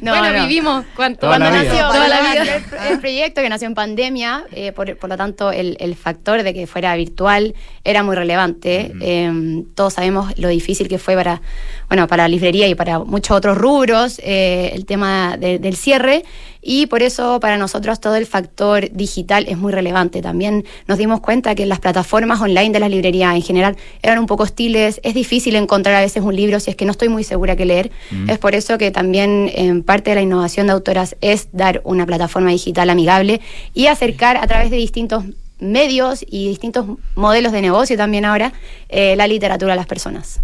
No, 0.03 0.13
bueno, 0.19 0.37
no. 0.39 0.43
vivimos. 0.47 0.85
¿Cuánto? 0.95 1.21
Toda 1.21 1.39
la 1.39 1.47
cuando 1.49 1.63
vida. 1.63 1.73
nació? 1.73 1.89
Toda 1.89 2.09
la 2.09 2.21
vida. 2.21 2.57
El, 2.87 2.93
el 2.93 3.01
proyecto 3.01 3.43
que 3.43 3.49
nació 3.49 3.67
en 3.69 3.75
pandemia, 3.75 4.45
eh, 4.53 4.73
por, 4.73 4.97
por 4.99 5.09
lo 5.11 5.17
tanto, 5.17 5.51
el, 5.51 5.77
el 5.81 5.95
factor 5.97 6.43
de 6.43 6.53
que 6.55 6.67
fuera 6.67 6.95
virtual 6.97 7.55
era 7.85 8.03
muy 8.03 8.15
relevante. 8.15 8.93
Eh, 9.01 9.63
todos 9.75 9.95
sabemos 9.95 10.37
lo 10.39 10.49
difícil 10.49 10.89
que 10.89 10.99
fue 10.99 11.15
para, 11.15 11.41
bueno, 11.89 12.07
para 12.07 12.25
la 12.25 12.29
librería 12.29 12.69
y 12.69 12.75
para 12.75 12.99
muchos 13.01 13.37
otros 13.37 13.57
rubros 13.57 14.19
eh, 14.23 14.71
el 14.75 14.85
tema 14.87 15.37
de- 15.39 15.59
del 15.59 15.77
cierre. 15.77 16.25
Y 16.67 16.87
por 16.87 17.03
eso 17.03 17.39
para 17.41 17.59
nosotros 17.59 18.01
todo 18.01 18.17
el 18.17 18.25
factor 18.25 18.91
digital 18.91 19.45
es 19.49 19.59
muy 19.59 19.71
relevante. 19.71 20.23
También 20.23 20.65
nos 20.89 20.97
dimos 20.97 21.21
cuenta 21.21 21.55
que 21.55 21.67
las 21.67 21.79
plataformas 21.79 22.41
online 22.41 22.71
de 22.71 22.81
las 22.81 22.91
librerías 22.91 23.35
en 23.35 23.43
general 23.43 23.77
eran 24.03 24.19
un 24.19 24.27
poco 24.27 24.45
hostiles. 24.45 24.99
Es 25.05 25.13
difícil 25.13 25.57
encontrar 25.57 25.95
a 25.95 26.01
veces 26.01 26.23
un 26.23 26.35
libro 26.35 26.59
si 26.61 26.71
es 26.71 26.77
que 26.77 26.87
no 26.87 26.93
estoy 26.93 27.11
muy 27.11 27.23
segura 27.23 27.55
que 27.55 27.67
leer. 27.67 27.93
Es 28.29 28.39
por 28.39 28.55
eso 28.55 28.79
que 28.79 28.91
también 28.91 29.51
en 29.55 29.83
parte 29.83 30.11
de 30.11 30.17
la 30.17 30.23
innovación 30.23 30.67
de 30.67 30.73
autoras 30.73 31.17
es 31.21 31.49
dar 31.53 31.83
una 31.85 32.07
plataforma 32.07 32.51
digital 32.51 32.89
amigable 32.89 33.43
y 33.75 33.87
acercar 33.87 34.39
a 34.39 34.47
través 34.47 34.71
de 34.71 34.77
distintos 34.79 35.25
medios 35.59 36.25
y 36.27 36.49
distintos 36.49 36.87
modelos 37.15 37.53
de 37.53 37.61
negocio 37.61 37.97
también 37.97 38.25
ahora 38.25 38.53
eh, 38.89 39.17
la 39.17 39.27
literatura 39.27 39.75
a 39.75 39.77
las 39.77 39.87
personas. 39.87 40.41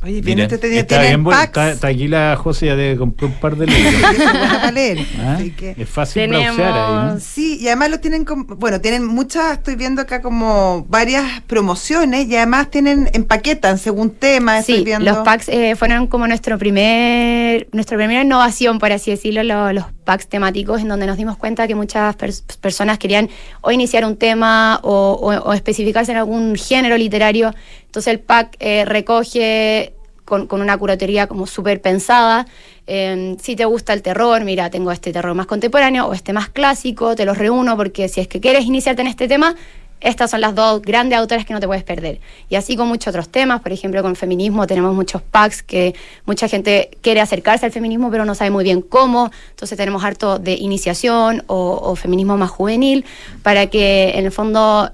Oye, 0.00 0.20
bien, 0.20 0.36
Mira, 0.36 0.42
este 0.44 0.58
te- 0.58 0.78
está 0.78 1.00
tienen 1.00 1.24
bien. 1.24 1.36
Está, 1.42 1.72
está 1.72 1.88
aquí 1.88 2.06
la 2.06 2.36
José, 2.36 2.66
ya 2.66 2.76
debe 2.76 2.96
comprar 2.96 3.30
un 3.32 3.36
par 3.40 3.56
de 3.56 3.66
libros. 3.66 3.94
¿Ah? 5.18 5.34
así 5.34 5.50
que- 5.50 5.74
Es 5.76 5.88
fácil 5.88 6.22
Tenemos- 6.22 6.56
browsear 6.56 6.72
ahí, 6.78 7.14
¿no? 7.14 7.20
Sí, 7.20 7.58
y 7.60 7.66
además 7.66 7.90
lo 7.90 7.98
tienen, 8.00 8.24
como- 8.24 8.44
bueno, 8.44 8.80
tienen 8.80 9.04
muchas, 9.04 9.54
estoy 9.58 9.74
viendo 9.74 10.00
acá 10.00 10.22
como 10.22 10.86
varias 10.88 11.40
promociones 11.48 12.28
y 12.28 12.36
además 12.36 12.70
tienen, 12.70 13.10
empaquetan 13.12 13.76
según 13.78 14.10
tema, 14.10 14.60
estoy 14.60 14.76
Sí, 14.78 14.84
viendo. 14.84 15.04
los 15.10 15.18
packs 15.24 15.48
eh, 15.48 15.74
fueron 15.76 16.06
como 16.06 16.28
nuestro 16.28 16.58
primer, 16.58 17.66
nuestra 17.72 17.96
primera 17.96 18.22
innovación, 18.22 18.78
por 18.78 18.92
así 18.92 19.10
decirlo, 19.10 19.42
lo- 19.42 19.72
los 19.72 19.84
packs 20.08 20.26
temáticos, 20.26 20.80
en 20.80 20.88
donde 20.88 21.06
nos 21.06 21.18
dimos 21.18 21.36
cuenta 21.36 21.66
que 21.68 21.74
muchas 21.74 22.16
pers- 22.16 22.42
personas 22.66 22.96
querían 22.98 23.28
o 23.60 23.70
iniciar 23.70 24.02
un 24.06 24.16
tema 24.16 24.80
o, 24.82 25.52
especificarse 25.52 26.12
en 26.12 26.18
algún 26.18 26.56
género 26.56 26.96
literario. 26.96 27.52
Entonces 27.86 28.10
el 28.14 28.20
pack 28.20 28.56
eh, 28.58 28.84
recoge 28.86 29.92
con, 30.24 30.48
una 30.50 30.76
curatoría 30.78 31.26
como 31.26 31.46
súper 31.46 31.80
pensada. 31.82 32.46
eh, 32.86 33.36
si 33.44 33.54
te 33.54 33.66
gusta 33.66 33.92
el 33.92 34.00
terror, 34.00 34.44
mira, 34.44 34.70
tengo 34.70 34.90
este 34.92 35.12
terror 35.12 35.34
más 35.34 35.46
contemporáneo 35.46 36.06
o 36.06 36.12
este 36.14 36.32
más 36.32 36.48
clásico, 36.48 37.14
te 37.14 37.24
los 37.26 37.36
reúno 37.36 37.76
porque 37.76 38.08
si 38.08 38.20
es 38.22 38.28
que 38.28 38.40
quieres 38.40 38.64
iniciarte 38.64 39.02
en 39.02 39.08
este 39.08 39.28
tema, 39.28 39.54
estas 40.00 40.30
son 40.30 40.40
las 40.40 40.54
dos 40.54 40.82
grandes 40.82 41.18
autoras 41.18 41.44
que 41.44 41.52
no 41.52 41.60
te 41.60 41.66
puedes 41.66 41.84
perder. 41.84 42.20
Y 42.48 42.56
así 42.56 42.76
con 42.76 42.88
muchos 42.88 43.08
otros 43.08 43.28
temas, 43.28 43.60
por 43.60 43.72
ejemplo, 43.72 44.02
con 44.02 44.16
feminismo 44.16 44.66
tenemos 44.66 44.94
muchos 44.94 45.22
packs 45.22 45.62
que 45.62 45.94
mucha 46.24 46.48
gente 46.48 46.90
quiere 47.00 47.20
acercarse 47.20 47.66
al 47.66 47.72
feminismo 47.72 48.10
pero 48.10 48.24
no 48.24 48.34
sabe 48.34 48.50
muy 48.50 48.64
bien 48.64 48.82
cómo. 48.82 49.30
Entonces 49.50 49.76
tenemos 49.76 50.04
harto 50.04 50.38
de 50.38 50.54
iniciación 50.54 51.42
o, 51.46 51.78
o 51.82 51.96
feminismo 51.96 52.36
más 52.36 52.50
juvenil 52.50 53.04
para 53.42 53.66
que 53.66 54.12
en 54.14 54.24
el 54.24 54.32
fondo 54.32 54.90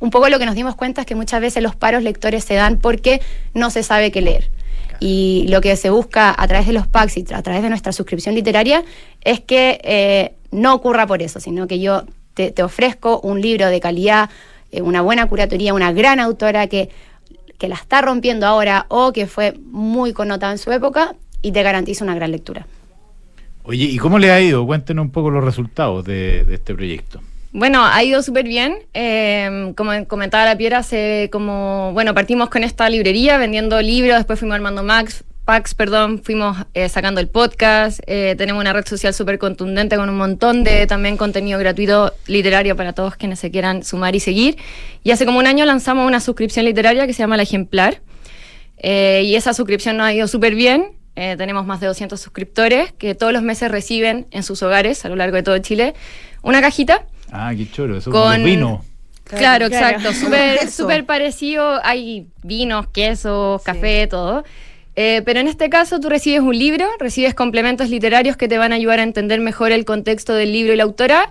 un 0.00 0.10
poco 0.10 0.28
lo 0.28 0.38
que 0.38 0.46
nos 0.46 0.54
dimos 0.54 0.74
cuenta 0.74 1.00
es 1.00 1.06
que 1.06 1.14
muchas 1.14 1.40
veces 1.40 1.62
los 1.62 1.74
paros 1.74 2.02
lectores 2.02 2.44
se 2.44 2.54
dan 2.54 2.78
porque 2.78 3.22
no 3.54 3.70
se 3.70 3.82
sabe 3.82 4.12
qué 4.12 4.20
leer. 4.20 4.50
Y 5.00 5.46
lo 5.48 5.60
que 5.60 5.76
se 5.76 5.90
busca 5.90 6.34
a 6.36 6.46
través 6.46 6.66
de 6.66 6.72
los 6.72 6.86
packs 6.86 7.16
y 7.16 7.24
a 7.32 7.42
través 7.42 7.62
de 7.62 7.68
nuestra 7.68 7.92
suscripción 7.92 8.34
literaria 8.34 8.84
es 9.22 9.40
que 9.40 9.80
eh, 9.82 10.34
no 10.50 10.74
ocurra 10.74 11.06
por 11.06 11.22
eso, 11.22 11.40
sino 11.40 11.66
que 11.66 11.80
yo 11.80 12.04
te, 12.34 12.50
te 12.50 12.62
ofrezco 12.62 13.20
un 13.20 13.40
libro 13.40 13.68
de 13.68 13.80
calidad, 13.80 14.28
eh, 14.72 14.82
una 14.82 15.00
buena 15.00 15.26
curatoría, 15.26 15.72
una 15.72 15.92
gran 15.92 16.20
autora 16.20 16.66
que, 16.66 16.90
que 17.58 17.68
la 17.68 17.76
está 17.76 18.02
rompiendo 18.02 18.46
ahora 18.46 18.86
o 18.88 19.12
que 19.12 19.26
fue 19.26 19.54
muy 19.70 20.12
connotada 20.12 20.52
en 20.52 20.58
su 20.58 20.70
época 20.72 21.14
y 21.42 21.52
te 21.52 21.62
garantiza 21.62 22.04
una 22.04 22.14
gran 22.14 22.30
lectura. 22.30 22.66
Oye, 23.62 23.84
¿y 23.84 23.96
cómo 23.96 24.18
le 24.18 24.30
ha 24.30 24.40
ido? 24.40 24.66
Cuéntenos 24.66 25.04
un 25.04 25.10
poco 25.10 25.30
los 25.30 25.42
resultados 25.42 26.04
de, 26.04 26.44
de 26.44 26.54
este 26.54 26.74
proyecto. 26.74 27.20
Bueno, 27.52 27.84
ha 27.84 28.02
ido 28.02 28.20
súper 28.20 28.46
bien. 28.46 28.78
Eh, 28.94 29.72
como 29.76 29.92
comentaba 30.06 30.44
la 30.44 30.58
Piera, 30.58 30.78
hace 30.78 31.28
como, 31.30 31.92
bueno, 31.92 32.12
partimos 32.12 32.48
con 32.48 32.64
esta 32.64 32.90
librería 32.90 33.38
vendiendo 33.38 33.80
libros, 33.80 34.16
después 34.16 34.40
fuimos 34.40 34.56
armando 34.56 34.82
Max, 34.82 35.22
packs, 35.44 35.74
perdón, 35.74 36.22
fuimos 36.22 36.56
eh, 36.74 36.88
sacando 36.88 37.20
el 37.20 37.28
podcast, 37.28 38.00
eh, 38.06 38.34
tenemos 38.38 38.60
una 38.60 38.72
red 38.72 38.86
social 38.86 39.12
súper 39.14 39.38
contundente 39.38 39.96
con 39.96 40.08
un 40.08 40.16
montón 40.16 40.64
de 40.64 40.86
también 40.86 41.16
contenido 41.16 41.58
gratuito 41.58 42.12
literario 42.26 42.76
para 42.76 42.92
todos 42.92 43.16
quienes 43.16 43.38
se 43.40 43.50
quieran 43.50 43.82
sumar 43.84 44.14
y 44.16 44.20
seguir. 44.20 44.56
Y 45.02 45.10
hace 45.10 45.26
como 45.26 45.38
un 45.38 45.46
año 45.46 45.64
lanzamos 45.66 46.06
una 46.06 46.20
suscripción 46.20 46.64
literaria 46.64 47.06
que 47.06 47.12
se 47.12 47.18
llama 47.18 47.36
La 47.36 47.42
Ejemplar. 47.42 48.00
Eh, 48.78 49.22
y 49.24 49.36
esa 49.36 49.54
suscripción 49.54 49.96
nos 49.96 50.06
ha 50.06 50.12
ido 50.14 50.26
súper 50.28 50.54
bien. 50.54 50.92
Eh, 51.16 51.36
tenemos 51.38 51.64
más 51.64 51.80
de 51.80 51.86
200 51.86 52.20
suscriptores 52.20 52.92
que 52.92 53.14
todos 53.14 53.32
los 53.32 53.42
meses 53.42 53.70
reciben 53.70 54.26
en 54.32 54.42
sus 54.42 54.62
hogares 54.62 55.04
a 55.04 55.08
lo 55.08 55.14
largo 55.16 55.36
de 55.36 55.44
todo 55.44 55.56
Chile 55.58 55.94
una 56.42 56.60
cajita 56.60 57.06
Ah, 57.30 57.52
qué 57.56 57.70
choro, 57.70 57.96
eso 57.98 58.10
Con- 58.10 58.42
vino. 58.44 58.84
Claro, 59.24 59.68
Claro. 59.68 59.96
exacto. 59.98 60.12
Súper 60.70 61.06
parecido. 61.06 61.80
Hay 61.84 62.26
vinos, 62.42 62.88
quesos, 62.88 63.62
café, 63.62 64.06
todo. 64.06 64.44
Eh, 64.96 65.22
pero 65.24 65.40
en 65.40 65.48
este 65.48 65.68
caso 65.70 65.98
tú 65.98 66.08
recibes 66.08 66.40
un 66.40 66.56
libro, 66.56 66.88
recibes 66.98 67.34
complementos 67.34 67.90
literarios 67.90 68.36
que 68.36 68.46
te 68.46 68.58
van 68.58 68.72
a 68.72 68.76
ayudar 68.76 69.00
a 69.00 69.02
entender 69.02 69.40
mejor 69.40 69.72
el 69.72 69.84
contexto 69.84 70.34
del 70.34 70.52
libro 70.52 70.72
y 70.72 70.76
la 70.76 70.84
autora. 70.84 71.30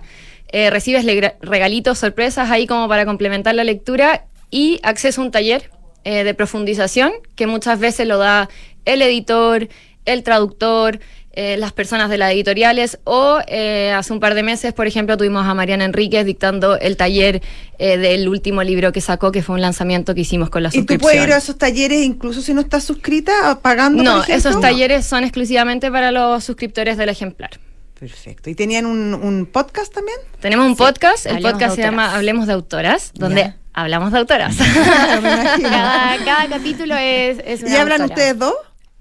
eh, 0.52 0.70
recibes 0.70 1.04
regalitos, 1.40 1.98
sorpresas 1.98 2.50
ahí 2.50 2.66
como 2.66 2.88
para 2.88 3.04
complementar 3.04 3.54
la 3.56 3.64
lectura 3.64 4.26
y 4.50 4.78
acceso 4.84 5.20
a 5.20 5.24
un 5.24 5.30
taller 5.32 5.70
eh, 6.04 6.22
de 6.22 6.34
profundización 6.34 7.12
que 7.34 7.46
muchas 7.46 7.80
veces 7.80 8.06
lo 8.06 8.18
da 8.18 8.48
el 8.84 9.02
editor, 9.02 9.68
el 10.04 10.22
traductor, 10.22 11.00
eh, 11.36 11.56
las 11.58 11.72
personas 11.72 12.08
de 12.10 12.18
las 12.18 12.32
editoriales 12.32 12.98
o 13.04 13.38
eh, 13.48 13.92
hace 13.92 14.12
un 14.12 14.20
par 14.20 14.34
de 14.34 14.42
meses, 14.42 14.72
por 14.72 14.86
ejemplo, 14.86 15.16
tuvimos 15.16 15.44
a 15.46 15.52
Mariana 15.54 15.84
Enríquez 15.84 16.24
dictando 16.24 16.78
el 16.78 16.96
taller 16.96 17.42
eh, 17.78 17.96
del 17.98 18.28
último 18.28 18.62
libro 18.62 18.92
que 18.92 19.00
sacó, 19.00 19.32
que 19.32 19.42
fue 19.42 19.54
un 19.56 19.60
lanzamiento 19.60 20.14
que 20.14 20.20
hicimos 20.22 20.48
con 20.50 20.62
la 20.62 20.68
Y 20.68 20.72
tú 20.72 20.78
suscripción. 20.78 21.00
puedes 21.12 21.26
ir 21.26 21.32
a 21.32 21.36
esos 21.38 21.58
talleres 21.58 22.02
incluso 22.04 22.40
si 22.40 22.54
no 22.54 22.60
estás 22.60 22.84
suscrita, 22.84 23.58
pagando. 23.62 24.02
no, 24.02 24.20
por 24.22 24.30
esos 24.30 24.60
talleres 24.60 25.04
son 25.06 25.24
exclusivamente 25.24 25.90
para 25.90 26.10
los 26.12 26.44
suscriptores 26.44 26.96
del 26.96 27.08
ejemplar. 27.08 27.50
Perfecto. 27.98 28.50
¿Y 28.50 28.54
tenían 28.54 28.86
un, 28.86 29.14
un 29.14 29.46
podcast 29.46 29.92
también? 29.94 30.18
Tenemos 30.40 30.66
un 30.66 30.76
podcast, 30.76 31.26
el 31.26 31.36
Hablemos 31.36 31.52
podcast 31.52 31.76
se 31.76 31.82
llama. 31.82 32.14
Hablemos 32.14 32.46
de 32.46 32.52
Autoras, 32.52 33.12
donde 33.14 33.54
hablamos 33.72 34.12
de 34.12 34.18
autoras. 34.18 34.56
Cada, 35.62 36.24
cada 36.24 36.48
capítulo 36.48 36.94
es, 36.96 37.38
es 37.44 37.62
¿Y 37.62 37.74
hablan 37.76 38.02
autora. 38.02 38.06
ustedes 38.06 38.38
dos? 38.38 38.54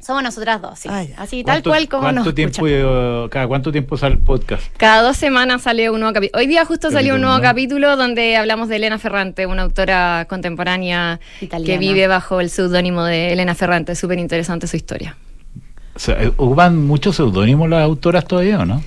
Somos 0.03 0.21
nosotras 0.23 0.61
dos, 0.61 0.77
sí. 0.79 0.89
Ah. 0.91 1.05
Así 1.17 1.43
tal 1.43 1.55
¿Cuánto- 1.63 1.69
cual 1.69 1.87
como 1.89 2.03
nos 2.11 2.13
¿Cuánto 2.23 2.33
tiempo, 2.33 2.67
escuchan. 2.67 3.29
cada 3.29 3.47
cuánto 3.47 3.71
tiempo 3.71 3.97
sale 3.97 4.15
el 4.15 4.21
podcast? 4.21 4.63
Cada 4.77 5.01
dos 5.01 5.15
semanas 5.17 5.61
sale 5.61 5.89
un 5.89 5.99
nuevo 6.01 6.13
capítulo. 6.13 6.39
Hoy 6.39 6.47
día 6.47 6.65
justo 6.65 6.91
salió 6.91 7.15
un 7.15 7.21
nuevo 7.21 7.39
capítulo 7.41 7.95
donde 7.95 8.35
hablamos 8.35 8.67
de 8.69 8.75
Elena 8.75 8.99
Ferrante, 8.99 9.45
una 9.45 9.61
autora 9.61 10.25
contemporánea 10.29 11.19
que 11.39 11.45
Italiana. 11.45 11.79
vive 11.79 12.07
bajo 12.07 12.41
el 12.41 12.49
seudónimo 12.49 13.03
de 13.05 13.31
Elena 13.33 13.55
Ferrante. 13.55 13.95
Súper 13.95 14.19
interesante 14.19 14.67
su 14.67 14.75
historia. 14.75 15.15
O 15.95 15.99
sea, 15.99 16.21
eh, 16.21 16.27
¿Ocupan 16.37 16.85
muchos 16.85 17.15
seudónimos 17.15 17.69
las 17.69 17.83
autoras 17.83 18.25
todavía 18.25 18.59
o 18.59 18.65
no? 18.65 18.75
Como 18.75 18.83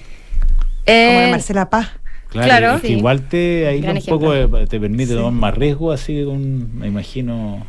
Eh, 0.87 1.23
de 1.25 1.31
Marcela 1.31 1.71
Paz. 1.71 1.89
Claro. 2.29 2.75
es 2.75 2.81
que 2.83 2.89
Sí. 2.89 2.93
igual 2.95 3.23
te 3.23 3.67
ahí 3.67 3.81
Gran 3.81 3.97
un 3.97 4.03
poco 4.05 4.35
te 4.67 4.79
permite 4.81 5.15
tomar 5.15 5.33
más 5.33 5.55
riesgo, 5.55 5.93
así 5.93 6.23
con, 6.25 6.77
me 6.79 6.89
imagino, 6.89 7.65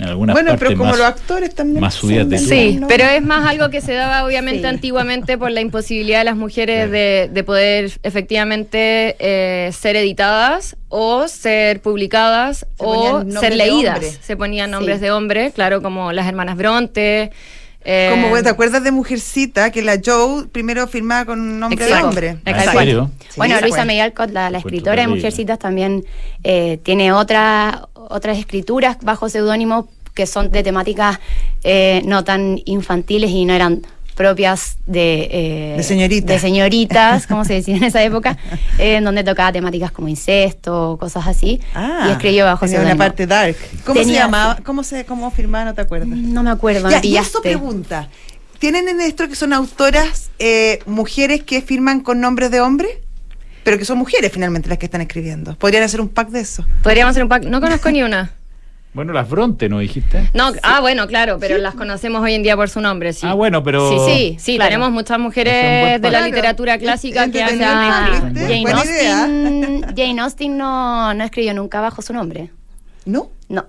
en 0.00 0.08
algunas 0.08 0.34
Bueno, 0.34 0.50
partes 0.52 0.68
pero 0.68 0.78
como 0.78 0.90
más. 0.90 0.98
los 0.98 1.06
actores 1.06 1.54
también. 1.54 1.80
más 1.80 1.94
subidas 1.94 2.28
de. 2.28 2.38
Sí, 2.38 2.78
¿no? 2.80 2.88
pero 2.88 3.04
es 3.04 3.22
más 3.22 3.46
algo 3.46 3.68
que 3.70 3.80
se 3.80 3.92
daba 3.92 4.24
obviamente 4.24 4.60
Sí. 4.62 4.66
antiguamente 4.66 5.36
por 5.38 5.50
la 5.50 5.60
imposibilidad 5.60 6.18
de 6.20 6.24
las 6.24 6.36
mujeres 6.36 6.90
de, 6.90 7.28
de 7.32 7.44
poder 7.44 7.92
efectivamente 8.02 9.16
eh, 9.18 9.70
ser 9.72 9.96
editadas 9.96 10.76
o 10.88 11.28
ser 11.28 11.80
publicadas 11.82 12.58
Se 12.60 12.66
o 12.78 13.22
ser 13.40 13.54
leídas. 13.56 14.18
Se 14.22 14.36
ponían 14.36 14.70
nombres 14.70 14.98
Sí. 14.98 15.02
de 15.04 15.10
hombre, 15.12 15.52
claro, 15.54 15.82
como 15.82 16.12
las 16.12 16.26
hermanas 16.26 16.56
Bronte. 16.56 17.30
Eh, 17.84 18.08
Como, 18.10 18.42
¿te 18.42 18.48
acuerdas 18.48 18.84
de 18.84 18.90
Mujercita? 18.90 19.70
Que 19.70 19.82
la 19.82 19.98
Joe 20.04 20.46
primero 20.46 20.86
firmaba 20.86 21.24
con 21.24 21.40
un 21.40 21.60
nombre 21.60 21.84
Exacto. 21.84 22.02
de 22.02 22.08
hombre. 22.08 22.28
Exacto. 22.44 22.70
¿En 22.70 22.78
serio? 22.78 23.10
Sí, 23.20 23.34
bueno, 23.36 23.60
Luisa. 23.60 23.84
May 23.84 24.00
Alcott, 24.00 24.30
la, 24.30 24.48
escritora 24.48 25.02
de. 25.02 25.08
Mujercitas, 25.08 25.58
también 25.58 26.04
eh, 26.44 26.78
tiene 26.82 27.12
otra, 27.12 27.88
otras 27.94 28.38
escrituras 28.38 28.98
bajo 29.02 29.28
seudónimo 29.28 29.88
que 30.14 30.26
son 30.26 30.50
de 30.50 30.62
temáticas 30.62 31.18
eh, 31.62 32.02
no 32.04 32.24
tan 32.24 32.60
infantiles 32.64 33.30
y 33.30 33.44
no 33.44 33.54
eran 33.54 33.82
propias 34.20 34.76
de, 34.86 35.28
eh, 35.32 35.74
De 35.78 35.82
señoritas. 35.82 36.28
de 36.28 36.38
señoritas, 36.38 37.26
como 37.26 37.46
se 37.46 37.54
decía 37.54 37.74
en 37.74 37.84
esa 37.84 38.02
época, 38.02 38.36
eh, 38.78 38.96
en 38.98 39.04
donde 39.04 39.24
tocaba 39.24 39.50
temáticas 39.50 39.92
como 39.92 40.08
incesto, 40.08 40.98
cosas 41.00 41.26
así, 41.26 41.58
Ah, 41.74 42.04
y 42.06 42.10
escribió 42.12 42.44
bajo 42.44 42.66
tenía 42.66 42.82
una 42.82 42.96
parte 42.96 43.26
dark. 43.26 43.56
¿Cómo 43.86 43.98
se 43.98 44.04
Tenía- 44.04 44.24
llamaba? 44.24 44.58
¿Cómo 44.62 44.84
se 44.84 45.06
cómo 45.06 45.30
firmaba? 45.30 45.64
No 45.64 45.72
te 45.74 45.80
acuerdas. 45.80 46.08
No 46.08 46.42
me 46.42 46.50
acuerdo, 46.50 46.84
me 46.84 46.90
Ya, 46.90 46.98
y 46.98 47.00
pillaste. 47.00 47.30
eso 47.30 47.40
pregunta. 47.40 48.10
¿Tienen 48.58 48.90
en 48.90 49.00
esto 49.00 49.26
que 49.26 49.36
son 49.36 49.54
autoras 49.54 50.30
eh, 50.38 50.80
mujeres 50.84 51.42
que 51.42 51.62
firman 51.62 52.00
con 52.00 52.20
nombres 52.20 52.50
de 52.50 52.60
hombre? 52.60 53.00
Pero 53.64 53.78
que 53.78 53.86
son 53.86 53.96
mujeres 53.96 54.30
finalmente 54.32 54.68
las 54.68 54.76
que 54.76 54.84
están 54.84 55.00
escribiendo. 55.00 55.54
Podrían 55.56 55.82
hacer 55.82 56.02
un 56.02 56.08
pack 56.10 56.28
de 56.28 56.40
eso. 56.40 56.66
Podríamos 56.82 57.12
hacer 57.12 57.22
un 57.22 57.30
pack. 57.30 57.44
No 57.44 57.58
conozco 57.62 57.90
ni 57.90 58.02
una. 58.02 58.32
Bueno, 58.92 59.12
las 59.12 59.28
Bronte, 59.30 59.68
¿no 59.68 59.78
dijiste? 59.78 60.28
No, 60.34 60.50
ah, 60.64 60.80
bueno, 60.80 61.06
claro, 61.06 61.38
pero 61.38 61.58
las 61.58 61.74
conocemos 61.76 62.22
hoy 62.22 62.34
en 62.34 62.42
día 62.42 62.56
por 62.56 62.68
su 62.68 62.80
nombre, 62.80 63.12
sí. 63.12 63.24
Ah, 63.24 63.34
bueno, 63.34 63.62
pero... 63.62 63.88
Sí, 63.88 63.96
sí, 64.12 64.36
sí, 64.40 64.56
Claro. 64.56 64.68
tenemos 64.70 64.90
muchas 64.90 65.18
mujeres 65.20 66.00
de 66.02 66.10
la 66.10 66.22
literatura 66.26 66.76
Claro, 66.76 66.82
clásica 66.98 67.30
que 67.30 67.40
hacen... 67.42 67.60
Jane 67.60 68.62
Buena 68.62 68.84
idea. 68.84 69.22
Austen, 69.22 69.82
Jane 69.96 70.20
Austen 70.20 70.56
no, 70.58 71.14
no 71.14 71.22
escribió 71.24 71.54
nunca 71.54 71.80
bajo 71.80 72.02
su 72.02 72.12
nombre. 72.12 72.50
¿No? 73.04 73.30
No. 73.48 73.64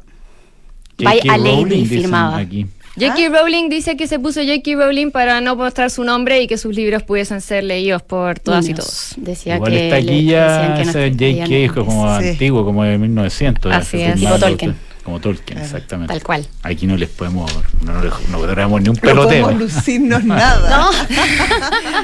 J.K. 0.97 1.03
By 1.03 1.21
a 1.29 1.37
lady 1.37 1.85
firmaba. 1.85 2.37
aquí. 2.37 2.65
J.K. 2.99 3.29
Rowling 3.29 3.69
dice 3.69 3.95
que 3.95 4.07
se 4.07 4.17
puso 4.19 4.41
J.K. 4.41 4.75
Rowling 4.75 5.11
para 5.11 5.39
no 5.39 5.55
mostrar 5.55 5.89
su 5.91 6.03
nombre 6.03 6.41
y 6.41 6.47
que 6.47 6.57
sus 6.57 6.75
libros 6.75 7.03
pudiesen 7.03 7.41
ser 7.41 7.63
leídos 7.63 8.01
por 8.01 8.39
todas 8.39 8.67
y 8.67 8.73
todos. 8.73 9.13
Decía 9.17 9.55
Igual 9.55 9.71
que 9.71 9.83
está 9.85 9.99
le- 9.99 10.11
aquí 10.11 10.25
ya 10.25 10.75
que 10.77 10.85
no 10.85 10.91
J.K. 10.91 11.55
es 11.55 11.71
como 11.71 12.19
Sí. 12.19 12.27
antiguo, 12.29 12.65
como 12.65 12.83
de 12.83 12.97
1900. 12.97 13.71
ya 13.71 13.77
Así 13.77 14.01
es. 14.01 14.15
Tipo 14.19 14.37
Tolkien. 14.39 14.75
Como 15.03 15.19
Tolkien, 15.19 15.57
Claro. 15.57 15.65
exactamente. 15.65 16.13
Tal 16.13 16.23
cual. 16.23 16.47
Aquí 16.63 16.85
no 16.85 16.95
les 16.95 17.09
podemos, 17.09 17.51
no, 17.83 17.93
no, 17.93 18.03
les- 18.03 18.29
no 18.29 18.79
ni 18.79 18.89
un 18.89 18.95
No 18.95 19.01
peloteo. 19.01 19.43
podemos 19.45 19.55
lucirnos 19.59 20.23
nada. 20.25 20.89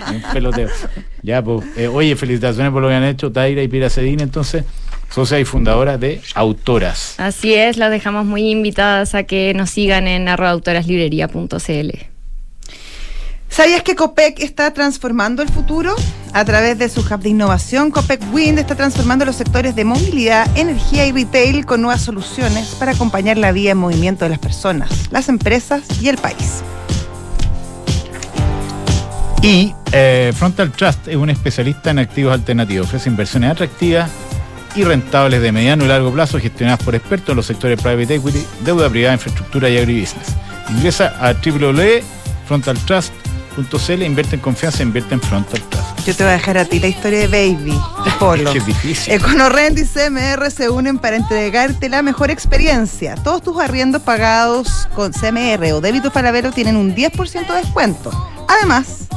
Ni 0.10 0.16
un 0.16 0.22
peloteo. 0.34 0.70
Ya, 1.22 1.44
pues, 1.44 1.64
eh, 1.78 1.88
oye, 1.88 2.16
felicitaciones 2.16 2.72
por 2.72 2.82
lo 2.82 2.88
que 2.90 2.96
han 2.96 3.04
hecho, 3.04 3.32
Taira 3.32 3.62
y 3.62 3.68
Pira 3.68 3.90
Cedina, 3.90 4.24
entonces, 4.24 4.64
socia 5.12 5.40
y 5.40 5.46
fundadora 5.46 5.98
de 5.98 6.22
Autoras. 6.36 7.16
Así 7.20 7.54
es, 7.54 7.78
las 7.78 7.92
dejamos 7.92 8.26
muy 8.26 8.50
invitadas 8.50 9.14
a 9.16 9.24
que 9.24 9.54
nos 9.54 9.70
sigan 9.70 10.08
en 10.08 10.28
arroba 10.28 10.50
autoraslibrería.cl. 10.52 12.17
¿Sabías 13.58 13.82
que 13.82 13.96
COPEC 13.96 14.40
está 14.42 14.72
transformando 14.72 15.42
el 15.42 15.50
futuro? 15.50 15.96
A 16.32 16.46
través 16.46 16.78
de 16.78 16.90
su 16.90 17.00
hub 17.00 17.22
de 17.22 17.30
innovación, 17.30 17.90
COPEC 17.90 18.22
Wind 18.32 18.60
está 18.60 18.76
transformando 18.76 19.26
los 19.26 19.36
sectores 19.36 19.76
de 19.76 19.84
movilidad, 19.84 20.48
energía 20.56 21.08
y 21.08 21.12
retail 21.12 21.66
con 21.66 21.82
nuevas 21.82 22.04
soluciones 22.04 22.76
para 22.76 22.92
acompañar 22.92 23.36
la 23.40 23.52
vía 23.52 23.72
en 23.72 23.80
movimiento 23.80 24.26
de 24.26 24.30
las 24.30 24.38
personas, 24.38 25.10
las 25.10 25.28
empresas 25.28 25.82
y 26.00 26.08
el 26.08 26.20
país. 26.20 26.62
Y 29.42 29.74
eh, 29.92 30.32
Frontal 30.36 30.72
Trust 30.72 31.08
es 31.08 31.16
un 31.16 31.32
especialista 31.32 31.90
en 31.90 31.98
activos 31.98 32.34
alternativos. 32.34 32.86
Ofrece 32.86 33.10
inversiones 33.10 33.50
atractivas 33.50 34.12
y 34.76 34.84
rentables 34.84 35.42
de 35.42 35.52
mediano 35.52 35.84
y 35.84 35.88
largo 35.88 36.14
plazo 36.14 36.40
gestionadas 36.40 36.84
por 36.84 36.94
expertos 36.94 37.30
en 37.30 37.38
los 37.38 37.48
sectores 37.48 37.82
private 37.82 38.14
equity, 38.14 38.46
deuda 38.64 38.88
privada, 38.88 39.16
infraestructura 39.16 39.68
y 39.68 39.80
agribusiness. 39.80 40.36
Ingresa 40.70 41.16
a 41.20 41.34
www.frontaltrust.cl, 43.58 44.04
invierte 44.04 44.36
en 44.36 44.42
confianza, 44.42 44.84
invierte 44.84 45.14
en 45.14 45.22
Frontal 45.22 45.62
Trust. 45.70 46.06
Yo 46.06 46.16
te 46.16 46.24
voy 46.24 46.32
a 46.32 46.36
dejar 46.36 46.58
a 46.58 46.66
ti 46.66 46.80
la 46.80 46.88
historia 46.88 47.20
de 47.20 47.28
Baby 47.28 47.74
y 48.06 48.10
Polo. 48.20 48.54
Qué 48.54 48.60
difícil. 48.60 49.14
Econorrent 49.14 49.78
y 49.78 49.84
CMR 49.84 50.50
se 50.52 50.70
unen 50.70 51.00
para 51.00 51.16
entregarte 51.16 51.90
la 51.90 52.02
mejor 52.02 52.32
experiencia. 52.32 53.16
Todos 53.16 53.44
tus 53.44 53.60
arriendos 53.60 54.02
pagados 54.02 54.88
con 54.96 55.12
CMR 55.12 55.74
o 55.74 55.82
débito 55.82 56.12
Falabella 56.12 56.52
tienen 56.52 56.76
un 56.76 56.96
10% 56.96 57.48
de 57.48 57.56
descuento. 57.56 58.12
Además, 58.48 59.08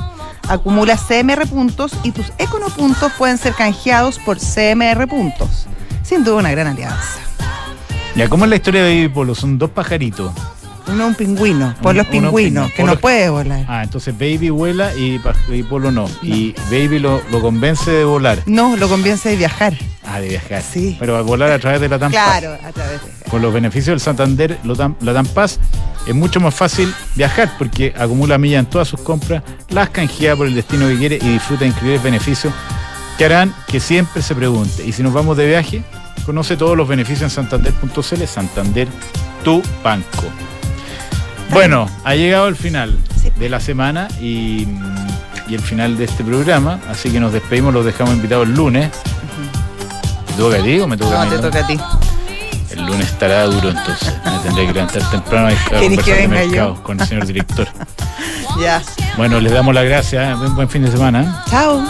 acumula 0.49 0.97
CMR 0.97 1.47
puntos 1.47 1.93
y 2.03 2.13
tus 2.13 2.33
econopuntos 2.39 3.13
pueden 3.13 3.39
ser 3.39 3.55
canjeados 3.55 4.19
por 4.19 4.39
CMR 4.39 5.07
puntos. 5.09 5.67
Sin 6.03 6.25
duda 6.25 6.37
una 6.37 6.51
gran 6.51 6.67
alianza. 6.67 7.21
Ya, 8.17 8.29
¿cómo 8.29 8.45
es 8.45 8.51
la 8.51 8.57
historia 8.57 8.83
de 8.83 8.97
Baby 8.97 9.15
Polo? 9.15 9.35
Son 9.35 9.57
dos 9.57 9.71
pajaritos. 9.71 10.33
Uno 10.93 11.05
es 11.05 11.09
un 11.11 11.15
pingüino, 11.15 11.75
por 11.83 11.95
los 11.95 12.07
pingüinos, 12.07 12.31
pingüino, 12.35 12.67
que 12.75 12.83
Polo- 12.83 12.95
no 12.95 13.01
puede 13.01 13.29
volar. 13.31 13.65
Ah, 13.69 13.83
entonces 13.83 14.13
Baby 14.17 14.51
vuela 14.51 14.93
y, 14.95 15.19
Polo 15.69 15.91
no. 15.91 16.09
Y 16.23 16.53
Baby 16.71 16.99
lo, 16.99 17.23
lo 17.31 17.41
convence 17.41 17.91
de 17.91 18.05
volar. 18.05 18.39
No, 18.47 18.77
lo 18.77 18.89
convence 18.89 19.29
de 19.29 19.37
viajar. 19.37 19.75
Ah, 20.05 20.21
de 20.21 20.29
viajar. 20.29 20.63
Sí. 20.63 20.97
Pero 20.99 21.17
a 21.17 21.23
volar 21.23 21.51
a 21.53 21.59
través 21.59 21.81
de 21.81 21.89
la 21.89 21.99
tampa. 21.99 22.17
Claro, 22.39 22.55
a 22.65 22.73
través 22.73 23.01
de 23.03 23.21
con 23.31 23.41
los 23.43 23.55
beneficios 23.55 23.87
del 23.95 24.01
Santander 24.01 24.59
Latam, 24.65 24.97
Latam 25.03 25.27
Paz 25.27 25.61
es 26.07 26.15
mucho 26.15 26.41
más 26.41 26.53
fácil 26.55 26.93
viajar 27.15 27.53
porque 27.59 27.95
acumula 27.97 28.39
millas 28.39 28.61
en 28.65 28.67
todas 28.67 28.89
sus 28.89 29.01
compras, 29.03 29.43
las 29.69 29.91
canjea 29.91 30.35
por 30.35 30.49
el 30.49 30.55
destino 30.55 30.89
que 30.89 30.97
quiere 30.97 31.17
y 31.23 31.29
disfruta 31.35 31.61
de 31.61 31.69
increíbles 31.69 32.03
beneficios 32.03 32.53
que 33.17 33.27
harán 33.27 33.55
que 33.69 33.79
siempre 33.79 34.21
se 34.23 34.35
pregunte. 34.35 34.85
Y 34.85 34.93
si 34.93 35.03
nos 35.05 35.13
vamos 35.13 35.37
de 35.37 35.47
viaje, 35.47 35.83
conoce 36.27 36.57
todos 36.57 36.77
los 36.77 36.89
beneficios 36.89 37.23
en 37.23 37.31
santander.cl, 37.31 38.25
Santander, 38.27 38.89
tu 39.45 39.63
banco. 39.85 40.25
Bueno, 41.53 41.89
ha 42.05 42.15
llegado 42.15 42.49
el 42.49 42.57
final 42.57 42.97
Sí. 43.21 43.31
de 43.39 43.49
la 43.49 43.61
semana 43.61 44.09
y, 44.21 44.67
y 45.49 45.55
el 45.55 45.61
final 45.61 45.97
de 45.99 46.05
este 46.05 46.25
programa, 46.25 46.79
así 46.91 47.11
que 47.11 47.21
nos 47.21 47.33
despedimos, 47.33 47.75
los 47.75 47.85
dejamos 47.85 48.15
invitados 48.15 48.47
el 48.49 48.55
lunes. 48.55 48.91
¿Te 50.27 50.33
toca 50.35 50.57
a 50.59 50.63
ti 50.63 50.79
o 50.81 50.87
me 50.87 50.97
toca 50.97 51.21
a 51.21 51.25
No, 51.25 51.31
mí? 51.31 51.37
te 51.37 51.43
toca 51.43 51.59
a 51.61 51.67
ti. 51.67 51.79
El 52.71 52.87
lunes 52.87 53.07
estará 53.09 53.45
duro 53.45 53.69
entonces. 53.71 54.15
Me 54.25 54.39
tendré 54.39 54.67
que 54.69 54.73
levantar 54.73 55.11
temprano 55.11 55.49
a 55.49 55.51
a 55.51 55.55
¿Querés 55.81 55.81
conversar 55.99 56.05
que 56.05 56.13
de 56.15 56.27
venga 56.29 56.43
yo? 56.45 56.51
mercado 56.51 56.83
con 56.83 57.01
el 57.01 57.07
señor 57.07 57.27
director. 57.27 57.69
Ya. 58.61 58.83
Bueno, 59.17 59.39
les 59.41 59.53
damos 59.53 59.73
las 59.73 59.85
gracias. 59.85 60.29
¿eh? 60.29 60.35
Buen, 60.35 60.57
buen 60.57 60.69
fin 60.69 60.83
de 60.85 60.91
semana. 60.91 61.23
¿eh? 61.23 61.51
Chao. 61.51 61.81